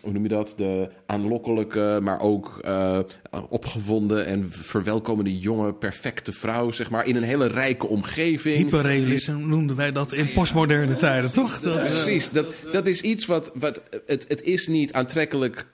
[0.03, 0.53] hoe noem je dat?
[0.57, 2.99] De aanlokkelijke, maar ook eh,
[3.49, 8.57] opgewonden en verwelkomende jonge, perfecte vrouw, zeg maar, in een hele rijke omgeving.
[8.57, 11.59] Hyperrealisme noemden wij dat in postmoderne tijden, toch?
[11.59, 15.65] Dat, eh, Precies, dat, dat is iets wat, wat het, het is niet aantrekkelijk.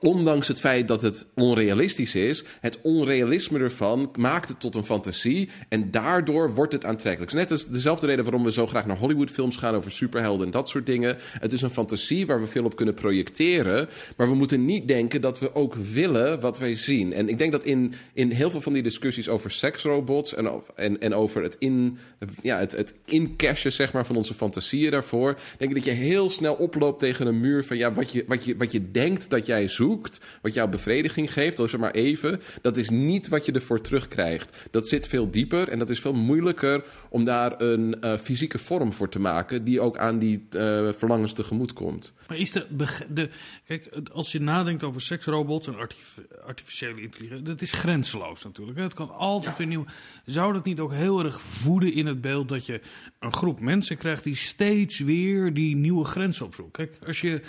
[0.00, 5.48] Ondanks het feit dat het onrealistisch is, het onrealisme ervan maakt het tot een fantasie
[5.68, 7.32] en daardoor wordt het aantrekkelijk.
[7.32, 10.68] Net als dezelfde reden waarom we zo graag naar Hollywoodfilms gaan over superhelden en dat
[10.68, 11.16] soort dingen.
[11.20, 15.20] Het is een fantasie waar we veel op kunnen projecteren, maar we moeten niet denken
[15.20, 17.12] dat we ook willen wat wij zien.
[17.12, 21.00] En ik denk dat in, in heel veel van die discussies over seksrobots en, en,
[21.00, 21.98] en over het, in,
[22.42, 26.30] ja, het, het incashen zeg maar, van onze fantasieën daarvoor, denk ik dat je heel
[26.30, 29.46] snel oploopt tegen een muur van ja, wat je, wat je, wat je denkt dat
[29.46, 33.52] jij zoekt, wat jouw bevrediging geeft, dat is maar even, dat is niet wat je
[33.52, 34.66] ervoor terugkrijgt.
[34.70, 38.92] Dat zit veel dieper en dat is veel moeilijker om daar een eh, fysieke vorm
[38.92, 42.12] voor te maken die ook aan die eh, verlangens tegemoet komt.
[42.28, 42.66] Maar is de,
[43.08, 43.30] de.
[43.66, 47.44] Kijk, als je nadenkt over seksrobots en artif- artificiële intelligentie.
[47.44, 48.78] Dat is grenzeloos natuurlijk.
[48.78, 49.84] Het kan altijd weer nieuw.
[50.24, 52.80] Zou dat niet ook heel erg voeden in het beeld dat je
[53.18, 56.72] een groep mensen krijgt die steeds weer die nieuwe grenzen opzoekt?
[56.72, 57.40] Kijk, als je.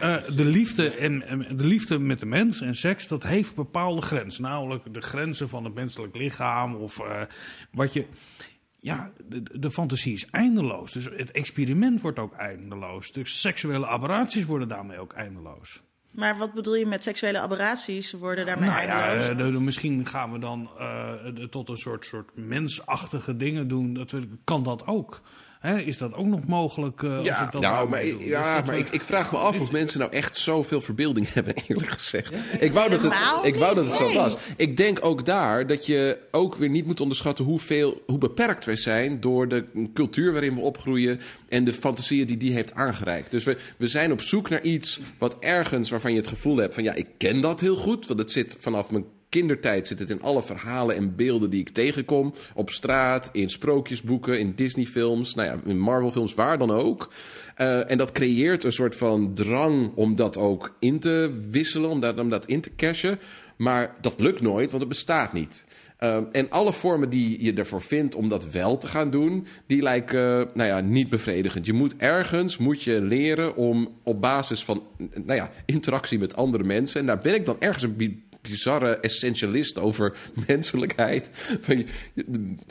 [0.00, 4.02] Eh, de, liefde en, en de liefde met de mens en seks, dat heeft bepaalde
[4.02, 4.42] grenzen.
[4.42, 7.20] Namelijk de grenzen van het menselijk lichaam of eh,
[7.72, 8.06] wat je.
[8.80, 10.92] ja, de, de fantasie is eindeloos.
[10.92, 13.12] Dus het experiment wordt ook eindeloos.
[13.12, 15.82] Dus seksuele aberraties worden daarmee ook eindeloos.
[16.10, 19.28] Maar wat bedoel je met seksuele aberraties worden daarmee Nou eindeloos?
[19.28, 23.68] eh, de- de- misschien gaan we dan eh, de- tot een soort, soort mensachtige dingen
[23.68, 23.94] doen.
[23.94, 25.22] Dat we, kan dat ook?
[25.62, 27.02] Hè, is dat ook nog mogelijk?
[27.02, 28.88] eh, als Ja, ik dat nou, nou maar, ik- ja, Dus dat maar we- ik,
[28.90, 32.34] ik vraag me af of mensen nou echt zoveel verbeelding hebben, eerlijk gezegd.
[32.60, 34.36] Ik wou dat het, ik wou dat het zo was.
[34.56, 38.76] Ik denk ook daar dat je ook weer niet moet onderschatten hoeveel, hoe beperkt wij
[38.76, 43.30] zijn door de cultuur waarin we opgroeien en de fantasieën die die heeft aangereikt.
[43.30, 46.74] Dus we, we zijn op zoek naar iets wat ergens waarvan je het gevoel hebt
[46.74, 50.10] van ja, ik ken dat heel goed, want het zit vanaf mijn kindertijd zit het
[50.10, 52.32] in alle verhalen en beelden die ik tegenkom.
[52.54, 57.12] Op straat, in sprookjesboeken, in Disneyfilms, nou ja, in Marvelfilms, waar dan ook.
[57.54, 62.00] Eh, en dat creëert een soort van drang om dat ook in te wisselen, om
[62.00, 63.18] dat, om dat in te cashen.
[63.56, 65.66] Maar dat lukt nooit, want het bestaat niet.
[65.96, 69.82] Eh, en alle vormen die je ervoor vindt om dat wel te gaan doen, die
[69.82, 71.66] lijken eh, nou ja, niet bevredigend.
[71.66, 76.64] Je moet ergens moet je leren om op basis van nou ja, interactie met andere
[76.64, 77.00] mensen.
[77.00, 77.96] En daar ben ik dan ergens een
[78.42, 80.16] bizarre essentialist over
[80.48, 81.30] menselijkheid.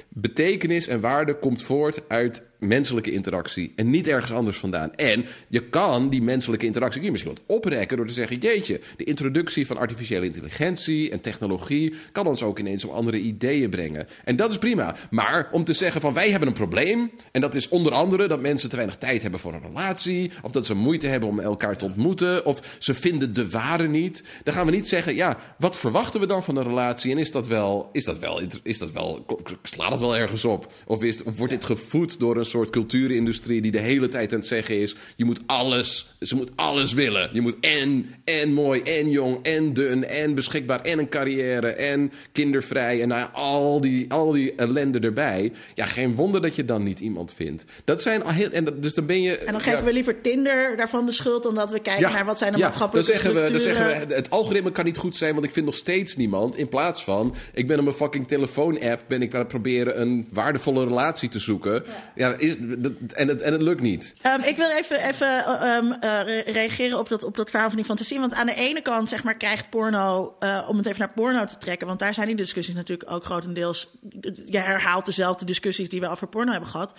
[0.10, 4.94] Betekenis en waarde komt voort uit menselijke interactie en niet ergens anders vandaan.
[4.94, 9.68] En je kan die menselijke interactie misschien wat oprekken door te zeggen: jeetje, de introductie
[9.68, 14.08] van artificiële intelligentie en technologie kan ons ook ineens op andere ideeën brengen.
[14.24, 14.96] En dat is prima.
[15.10, 18.42] Maar om te zeggen van wij hebben een probleem en dat is onder andere dat
[18.42, 21.78] mensen te weinig tijd hebben voor een relatie of dat ze moeite hebben om elkaar
[21.78, 25.78] te ontmoeten of ze vinden de ware niet, dan gaan we niet zeggen: ja, wat
[25.78, 28.92] verwachten we dan van een relatie en is dat wel is dat wel is dat
[28.92, 29.26] wel
[29.64, 33.62] slaat dat wel ergens op of, is, of wordt dit gevoed door een soort cultuurindustrie
[33.62, 37.30] die de hele tijd aan het zeggen is: je moet alles, ze moet alles willen.
[37.34, 42.12] Je moet en, en mooi, en jong, en dun, en beschikbaar, en een carrière, en
[42.32, 45.52] kindervrij, en nou ja, al, die, al die ellende erbij.
[45.76, 47.66] Ja, geen wonder dat je dan niet iemand vindt.
[47.86, 49.38] Dat zijn al heel, en dat, dus dan ben je.
[49.38, 52.38] En dan geven ja, we liever Tinder daarvan de schuld, omdat we kijken naar wat
[52.38, 55.16] zijn de ja, maatschappelijke dan zeggen, we, dan zeggen we, het algoritme kan niet goed
[55.16, 56.56] zijn, want ik vind nog steeds niemand.
[56.56, 60.28] In plaats van, ik ben op mijn fucking telefoon-app, ben ik aan het proberen een
[60.32, 61.84] waardevolle relatie te zoeken.
[62.16, 62.56] Ja, is,
[63.14, 64.14] en, het, en het lukt niet.
[64.22, 67.68] Ehm, ik wil even, even eh, ehm, eh, re- reageren op dat, op dat verhaal
[67.68, 68.20] van die fantasie.
[68.20, 71.46] Want aan de ene kant zeg maar, krijgt porno, eh, om het even naar porno
[71.46, 71.88] te trekken...
[71.88, 73.90] want daar zijn die discussies natuurlijk ook grotendeels...
[74.46, 76.94] je herhaalt dezelfde discussies die we over porno hebben gehad...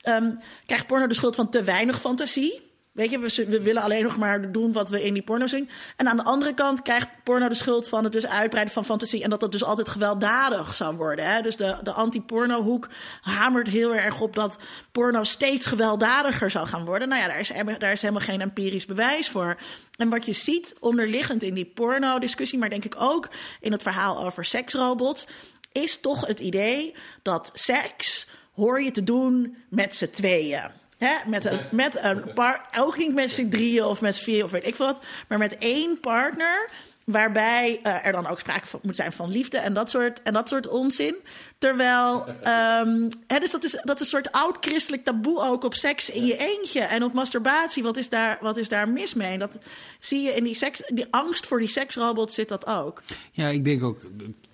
[0.00, 0.34] Ehm,
[0.66, 2.71] krijgt porno de schuld van te weinig fantasie...
[2.92, 5.68] Weet je, we, willen alleen nog maar doen wat we in die porno zien.
[5.96, 9.22] En aan de andere kant krijgt porno de schuld van het dus uitbreiden van fantasie.
[9.22, 11.32] En dat dat dus altijd gewelddadig zou worden.
[11.32, 11.42] Hè?
[11.42, 12.88] Dus de, de anti-porno-hoek
[13.20, 14.56] hamert heel erg op dat
[14.92, 17.08] porno steeds gewelddadiger zou gaan worden.
[17.08, 19.56] Nou ja, daar is, daar is helemaal geen empirisch bewijs voor.
[19.96, 23.28] En wat je ziet onderliggend in die porno-discussie, maar denk ik ook
[23.60, 25.26] in het verhaal over seksrobots,
[25.72, 30.81] is toch het idee dat seks hoor je te doen met z'n tweeën.
[31.02, 34.44] Hè, met een, met een par, ook niet met z'n drieën of met z'n vier
[34.44, 36.70] of weet ik veel wat, maar met één partner.
[37.04, 40.32] Waarbij eh, er dan ook sprake van, moet zijn van liefde en dat soort, en
[40.32, 41.16] dat soort onzin.
[41.58, 46.10] Terwijl, ehm, hè, dus dat is, dat is een soort oud-christelijk taboe ook op seks
[46.10, 47.82] in je eentje en op masturbatie.
[47.82, 49.32] Wat is daar, wat is daar mis mee?
[49.32, 49.58] En dat
[50.00, 53.02] zie je in die, seks, die angst voor die seksrobot zit dat ook.
[53.32, 54.00] Ja, ik denk ook,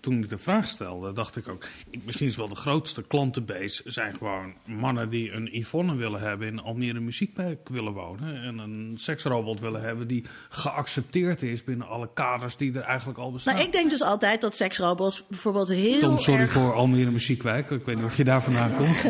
[0.01, 1.65] toen ik de vraag stelde, dacht ik ook...
[1.91, 6.47] Ik, misschien is wel de grootste klantenbase zijn gewoon mannen die een Yvonne willen hebben...
[6.49, 8.43] in Almere Muziekpark willen wonen.
[8.43, 13.33] En een seksrobot willen hebben die geaccepteerd is binnen alle kaders die er eigenlijk al
[13.33, 13.55] bestaan.
[13.55, 16.51] Nou, ik denk dus altijd dat seksrobots bijvoorbeeld heel Tom, sorry erg...
[16.51, 17.71] voor Almere Muziekwijk.
[17.71, 19.07] Ik weet niet of je daar vandaan komt.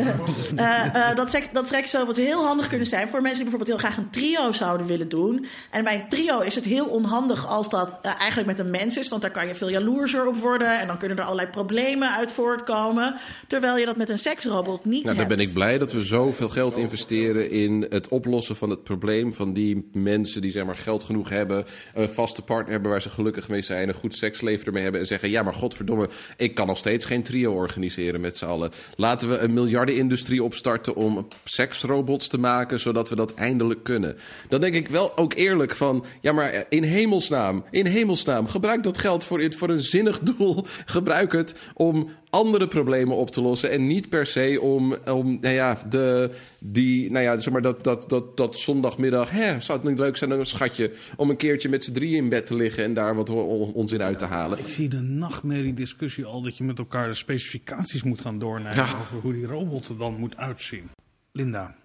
[0.55, 4.03] Eh, dat, seks, dat seksrobots heel handig kunnen zijn voor mensen die bijvoorbeeld heel graag
[4.03, 5.45] een trio zouden willen doen.
[5.71, 8.97] En bij een trio is het heel onhandig als dat eh, eigenlijk met een mens
[8.97, 12.11] is, want daar kan je veel jaloerser op worden en dan kunnen er allerlei problemen
[12.11, 13.15] uit voortkomen.
[13.47, 15.37] Terwijl je dat met een seksrobot niet Nou, dan hebt.
[15.37, 19.53] ben ik blij dat we zoveel geld investeren in het oplossen van het probleem van
[19.53, 23.49] die mensen die zeg maar geld genoeg hebben, een vaste partner hebben waar ze gelukkig
[23.49, 26.77] mee zijn, een goed seksleven ermee hebben en zeggen ja, maar godverdomme, ik kan nog
[26.77, 28.71] steeds geen trio organiseren met z'n allen.
[28.95, 34.17] Laten we een miljardenindustrie opstarten om seksrobots te maken, zodat we dat eindelijk kunnen.
[34.49, 38.97] Dan denk ik wel ook eerlijk van, ja, maar in hemelsnaam, in hemelsnaam, gebruik dat
[38.97, 40.65] geld voor, voor een zinnig doel.
[40.85, 43.71] Gebruik het om andere problemen op te lossen.
[43.71, 47.83] En niet per se om, om nou ja, de, die, nou ja, zeg maar dat,
[47.83, 49.29] dat, dat, dat zondagmiddag.
[49.29, 52.29] Hè, zou het niet leuk zijn, een schatje, om een keertje met z'n drieën in
[52.29, 54.59] bed te liggen en daar wat on- onzin uit te halen.
[54.59, 58.97] Ik zie de nachtmerrie-discussie al dat je met elkaar de specificaties moet gaan doornemen Ja.
[59.01, 60.89] over hoe die robot er dan moet uitzien.
[61.31, 61.75] Linda,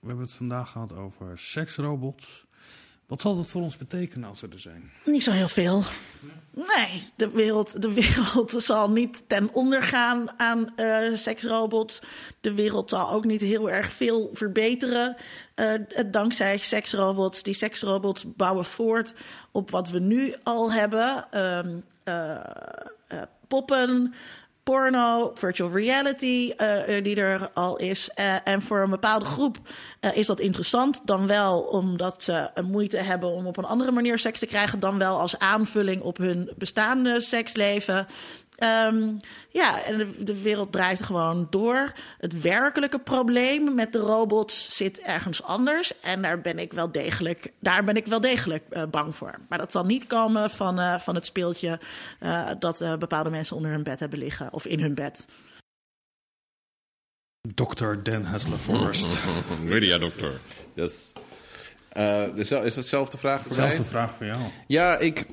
[0.00, 2.46] we hebben het vandaag gehad over seksrobots.
[3.08, 4.90] Wat zal dat voor ons betekenen als ze er zijn?
[5.04, 5.82] Niet zo heel veel.
[6.50, 12.02] Nee, de wereld, de wereld zal niet ten onder gaan aan uh, seksrobots.
[12.40, 15.16] De wereld zal ook niet heel erg veel verbeteren
[15.56, 15.72] uh,
[16.06, 17.42] dankzij seksrobots.
[17.42, 19.14] Die seksrobots bouwen voort
[19.52, 21.26] op wat we nu al hebben.
[21.40, 24.14] Um, uh, poppen,
[24.68, 28.10] porno, virtual reality uh, die er al is.
[28.18, 29.58] Uh, en voor een bepaalde groep
[30.14, 31.00] is dat interessant.
[31.04, 34.80] Dan wel omdat ze moeite hebben om op een andere manier seks te krijgen.
[34.80, 38.06] Dan wel als aanvulling op hun bestaande seksleven.
[38.64, 39.16] Um,
[39.48, 41.92] ja, en de, de, wereld draait gewoon door.
[42.18, 46.00] Het werkelijke probleem met de robots zit ergens anders.
[46.00, 49.34] En daar ben ik wel degelijk, daar ben ik wel degelijk uh, bang voor.
[49.48, 51.80] Maar dat zal niet komen van, uh, van het speeltje
[52.22, 54.52] uh, dat bepaalde mensen onder hun bed hebben liggen.
[54.52, 55.24] Of in hun bed.
[57.54, 58.02] Dr.
[58.02, 59.24] Dan Hasler-Forrest.
[59.62, 60.40] Media-dokter.
[60.74, 61.12] Yes.
[61.96, 63.86] Uh, is dat dezelfde vraag voor Zelfde mij?
[63.86, 64.38] vraag voor jou.
[64.66, 65.26] Ja, ik,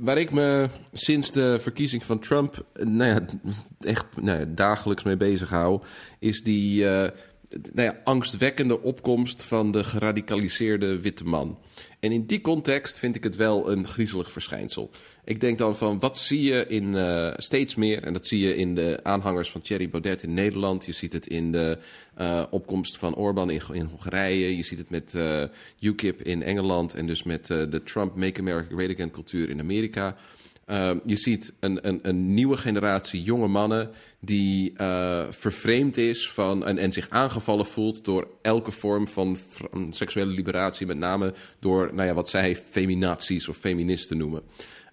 [0.00, 3.20] waar ik me sinds de verkiezing van Trump nou ja,
[3.80, 5.82] echt nou ja, dagelijks mee bezig hou,
[6.18, 7.08] is die uh,
[7.50, 11.58] nou ja, angstwekkende opkomst van de geradicaliseerde witte man.
[12.00, 14.90] En in die context vind ik het wel een griezelig verschijnsel.
[15.24, 18.02] Ik denk dan van, wat zie je in uh, steeds meer...
[18.02, 20.86] en dat zie je in de aanhangers van Thierry Baudet in Nederland...
[20.86, 21.78] je ziet het in de
[22.18, 24.56] uh, opkomst van Orbán in, in, Hongarije...
[24.56, 25.42] je ziet het met uh,
[25.80, 26.94] UKIP in Engeland...
[26.94, 30.16] en dus met de Trump Make America Great Again cultuur in Amerika...
[30.70, 33.90] Uh, je ziet een, een, een, nieuwe generatie jonge mannen
[34.20, 39.36] die uh, vervreemd is van en, zich aangevallen voelt door elke vorm van
[39.90, 44.42] seksuele liberatie, met name door nou ja, wat zij feminaties of feministen noemen.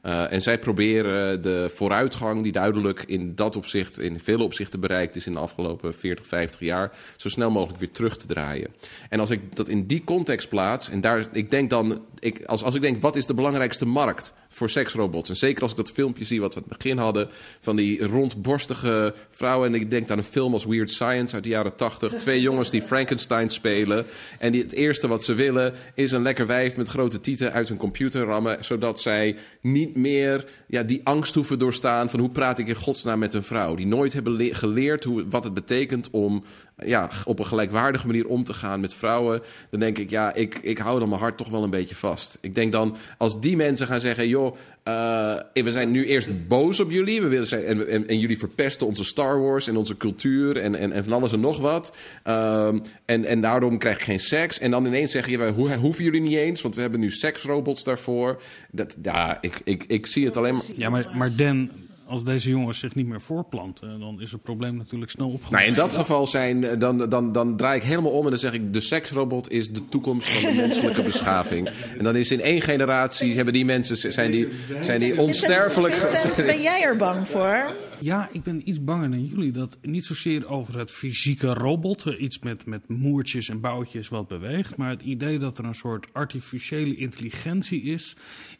[0.06, 5.16] Uh, en zij proberen de vooruitgang die duidelijk in dat opzicht, in vele opzichten bereikt
[5.16, 8.74] is in de afgelopen 40, 50 jaar, zo snel mogelijk weer terug te draaien.
[9.10, 12.64] En als ik dat in die context plaats, en daar, ik denk dan, ik, als,
[12.64, 15.30] als ik denk, wat is de belangrijkste markt voor seksrobots?
[15.30, 17.28] En zeker als ik dat filmpje zie wat we aan het begin hadden,
[17.62, 19.68] van die rondborstige vrouwen.
[19.68, 22.14] En ik denk aan een film als Weird Science uit de jaren 80.
[22.14, 24.06] Twee jongens die Frankenstein spelen.
[24.40, 27.68] En die, het eerste wat ze willen is een lekker wijf met grote tieten uit
[27.68, 32.60] hun computer rammen, zodat zij niet meer ja, die angst hoeven doorstaan van hoe praat
[32.60, 33.76] ik in godsnaam met een vrouw.
[33.76, 36.44] Die nooit hebben geleerd hoe, wat het betekent om
[36.78, 39.42] ja, op een gelijkwaardige manier om te gaan met vrouwen.
[39.70, 42.38] Dan denk ik, ja, ik, ik hou dan mijn hart toch wel een beetje vast.
[42.42, 44.56] Ik denk dan, als die mensen gaan zeggen, joh,
[44.88, 47.22] uh, we zijn nu eerst boos op jullie.
[47.22, 50.76] We willen zijn, en, en, en, jullie verpesten onze Star Wars en onze cultuur en,
[50.76, 51.96] en, en van alles en nog wat.
[52.28, 54.60] Um, en, en daarom krijg ik geen seks.
[54.60, 57.84] En dan ineens zeggen, ja, hoe, hoeven jullie niet eens, want we hebben nu seksrobots
[57.84, 58.42] daarvoor.
[58.72, 60.64] Dat, ja, ik, ik, ik zie het alleen maar...
[60.76, 61.70] Ja, maar, maar Dan,
[62.08, 65.52] als deze jongens zich niet meer voorplanten, dan is het probleem natuurlijk snel opgelost.
[65.52, 68.54] Nou, in dat geval zijn, dan, dan, dan draai ik helemaal om en dan zeg
[68.54, 71.70] ik: de seksrobot is de toekomst van de menselijke beschaving.
[71.98, 74.48] En dan is in één generatie hebben die mensen zijn die,
[74.82, 75.94] zijn die onsterfelijk.
[75.94, 77.74] Vincent, ben jij er bang voor?
[78.00, 79.52] Ja, ik ben iets banger dan jullie.
[79.52, 84.78] Dat niet zozeer over het fysieke robot, iets met, met moertjes en boutjes wat beweegt.
[84.78, 88.16] Maar het idee dat er een soort artificiële intelligentie is.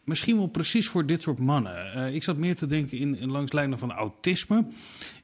[0.06, 1.98] Misschien wel precies voor dit soort mannen.
[1.98, 4.68] Uh, ik zat meer te denken in, langs lijnen van autisme.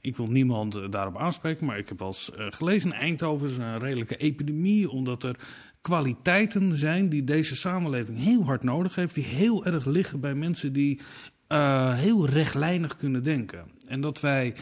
[0.02, 3.48] Ik wil niemand uh, daarop aanspreken, maar ik heb wel eens uh, gelezen in Eindhoven
[3.48, 5.36] is een redelijke epidemie, omdat er
[5.82, 10.74] kwaliteiten zijn die deze samenleving heel hard nodig heeft, die heel erg liggen bij mensen
[10.74, 11.00] die
[11.94, 13.66] heel rechtlijnig kunnen denken.
[13.88, 14.54] En dat wij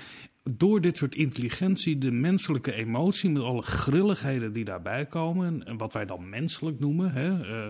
[0.44, 5.94] door dit soort intelligentie de menselijke emotie met alle grilligheden die daarbij komen, en wat
[5.94, 7.70] wij dan menselijk noemen, hè,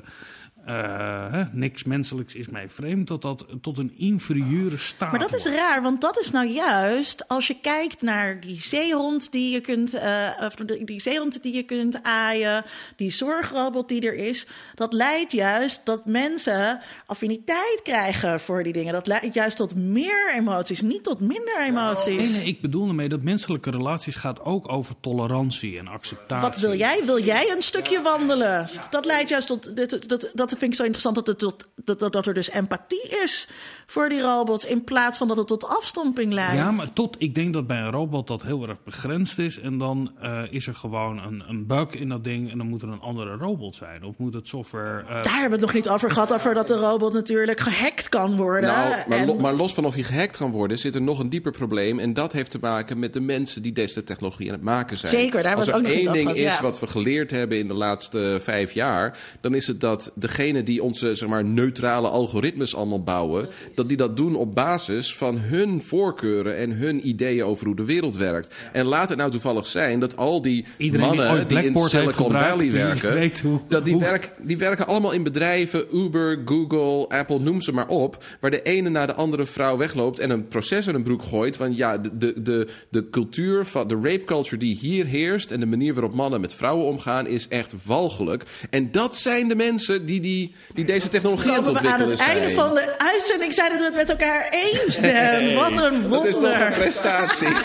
[0.68, 5.45] uh, niks menselijks is mij vreemd, dat dat tot een inferieure staat Maar dat is
[5.45, 9.95] raar, want dat is nou juist als je kijkt naar die zeehond die je kunt,
[9.95, 10.55] uh, of
[10.86, 16.05] die zeehond die je kunt aaien, die zorgrobot die er is, dat leidt juist dat
[16.05, 18.93] mensen affiniteit krijgen voor die dingen.
[18.93, 22.32] Dat leidt juist tot meer emoties, niet tot minder emoties.
[22.32, 26.47] Nee, nee, ik bedoel ermee dat menselijke relaties gaat ook over tolerantie en acceptatie.
[26.49, 27.05] Wat wil jij?
[27.05, 28.70] Wil jij een stukje wandelen?
[28.89, 29.76] Dat leidt juist tot.
[30.10, 31.68] Dat, dat, dat vind ik zo interessant dat, het tot,
[32.00, 33.47] dat, dat er dus empathie is
[33.88, 34.66] voor die robots.
[34.66, 36.56] In plaats van dat het tot afstomping leidt.
[36.56, 39.60] Ja, maar tot ik denk dat bij een robot dat heel erg begrensd is.
[39.60, 42.52] En dan uh, is er gewoon een, een bug in dat ding.
[42.52, 44.04] En dan moet er een andere robot zijn.
[44.04, 45.02] Of moet het software.
[45.02, 45.08] Uh...
[45.08, 46.34] Daar hebben we het nog niet over gehad.
[46.34, 48.70] Over dat de robot natuurlijk gehackt kan worden.
[48.70, 49.28] Nou, maar, en...
[49.28, 52.00] lo, maar los van of hij gehackt kan worden, zit er nog een dieper probleem.
[52.00, 55.12] En dat heeft te maken met de mensen die deze technologie aan het maken zijn.
[55.12, 56.62] Zeker, daar Als hebben we er het ook nog één niet ding over is ja.
[56.62, 60.63] wat we geleerd hebben in de laatste vijf jaar, dan is het dat degene degene
[60.63, 65.37] die onze zeg maar, neutrale algoritmes allemaal bouwen, dat die dat doen op basis van
[65.37, 68.55] hun voorkeuren en hun ideeën over hoe de wereld werkt.
[68.73, 71.75] En laat het nou toevallig zijn dat al die Iedereen die mannen ooit die, in
[71.89, 77.17] Silicon Valley die werken, hoe- dat die, werk, die werken allemaal in bedrijven, Uber, Google,
[77.17, 80.47] Apple, noem ze maar op, waar de ene na de andere vrouw wegloopt en een
[80.47, 81.57] proces in een broek gooit.
[81.57, 85.59] Want ja, de, de, de, de cultuur van de rape culture die hier heerst en
[85.59, 88.43] de manier waarop mannen met vrouwen omgaan is echt walgelijk.
[88.69, 90.28] En dat zijn de mensen die, die,
[90.73, 92.38] die deze technologie aan het Komen we aan ontwikkelen het zijn.
[92.38, 95.55] einde van de uitzending zijn dat we het met elkaar eens zijn.
[95.55, 96.71] Wat een Dat is toch een wonder.
[96.73, 97.47] prestatie.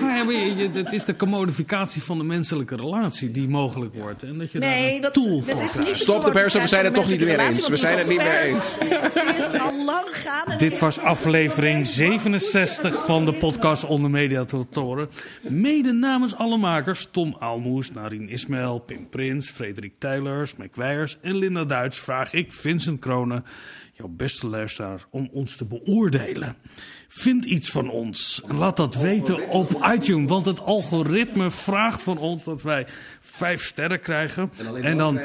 [0.00, 0.26] Ja,
[0.72, 4.22] het is de commodificatie van de menselijke relatie die mogelijk wordt.
[4.22, 5.88] En dat je daar Nee, een dat, tool dat voor is krijgt.
[5.88, 7.58] niet Stop de pers, we zijn het toch niet meer eens.
[7.68, 8.42] We die zijn is het niet meer
[8.84, 9.46] Die is
[10.48, 15.08] en Dit was aflevering 67 van de podcast Onder Mediatoren.
[15.48, 20.74] Mede namens alle makers Tom Aalmoes, Narien Ismail, Pim Prins, Frederik Tijlers, Mac
[21.20, 23.44] En Linda Duits vraag ik Vincent Kronen,
[24.02, 26.56] jouw beste luisteraar, om ons te beoordelen.
[27.08, 28.42] Vind iets van ons.
[28.48, 30.30] En laat dat weten op iTunes.
[30.30, 32.86] Want het algoritme vraagt van ons dat wij
[33.20, 34.52] vijf sterren krijgen.
[34.82, 35.20] En, dan,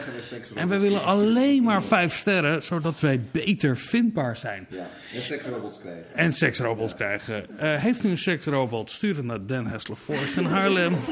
[0.56, 4.68] en wij willen alleen maar vijf sterren, zodat wij beter vindbaar zijn.
[5.14, 6.16] En seksrobots krijgen.
[6.16, 7.60] En seksrobots krijgen.
[7.60, 8.90] Eh, heeft u een seksrobot?
[8.92, 10.96] Stuur het naar Dan Hessler Forest in Haarlem.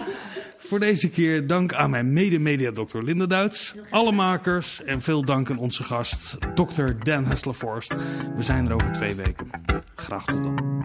[0.57, 5.57] Voor deze keer dank aan mijn mede-mediadokter Linda Duits, alle makers en veel dank aan
[5.57, 7.95] onze gast, dokter Dan Hessler Forest.
[8.35, 9.47] We zijn er over twee weken.
[9.95, 10.83] Graag tot dan.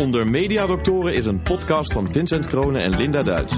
[0.00, 3.54] Onder Mediadoktoren is een podcast van Vincent Kronen en Linda Duits.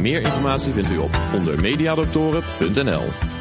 [0.00, 3.33] Meer informatie vindt u op ondermediadoktoren.nl.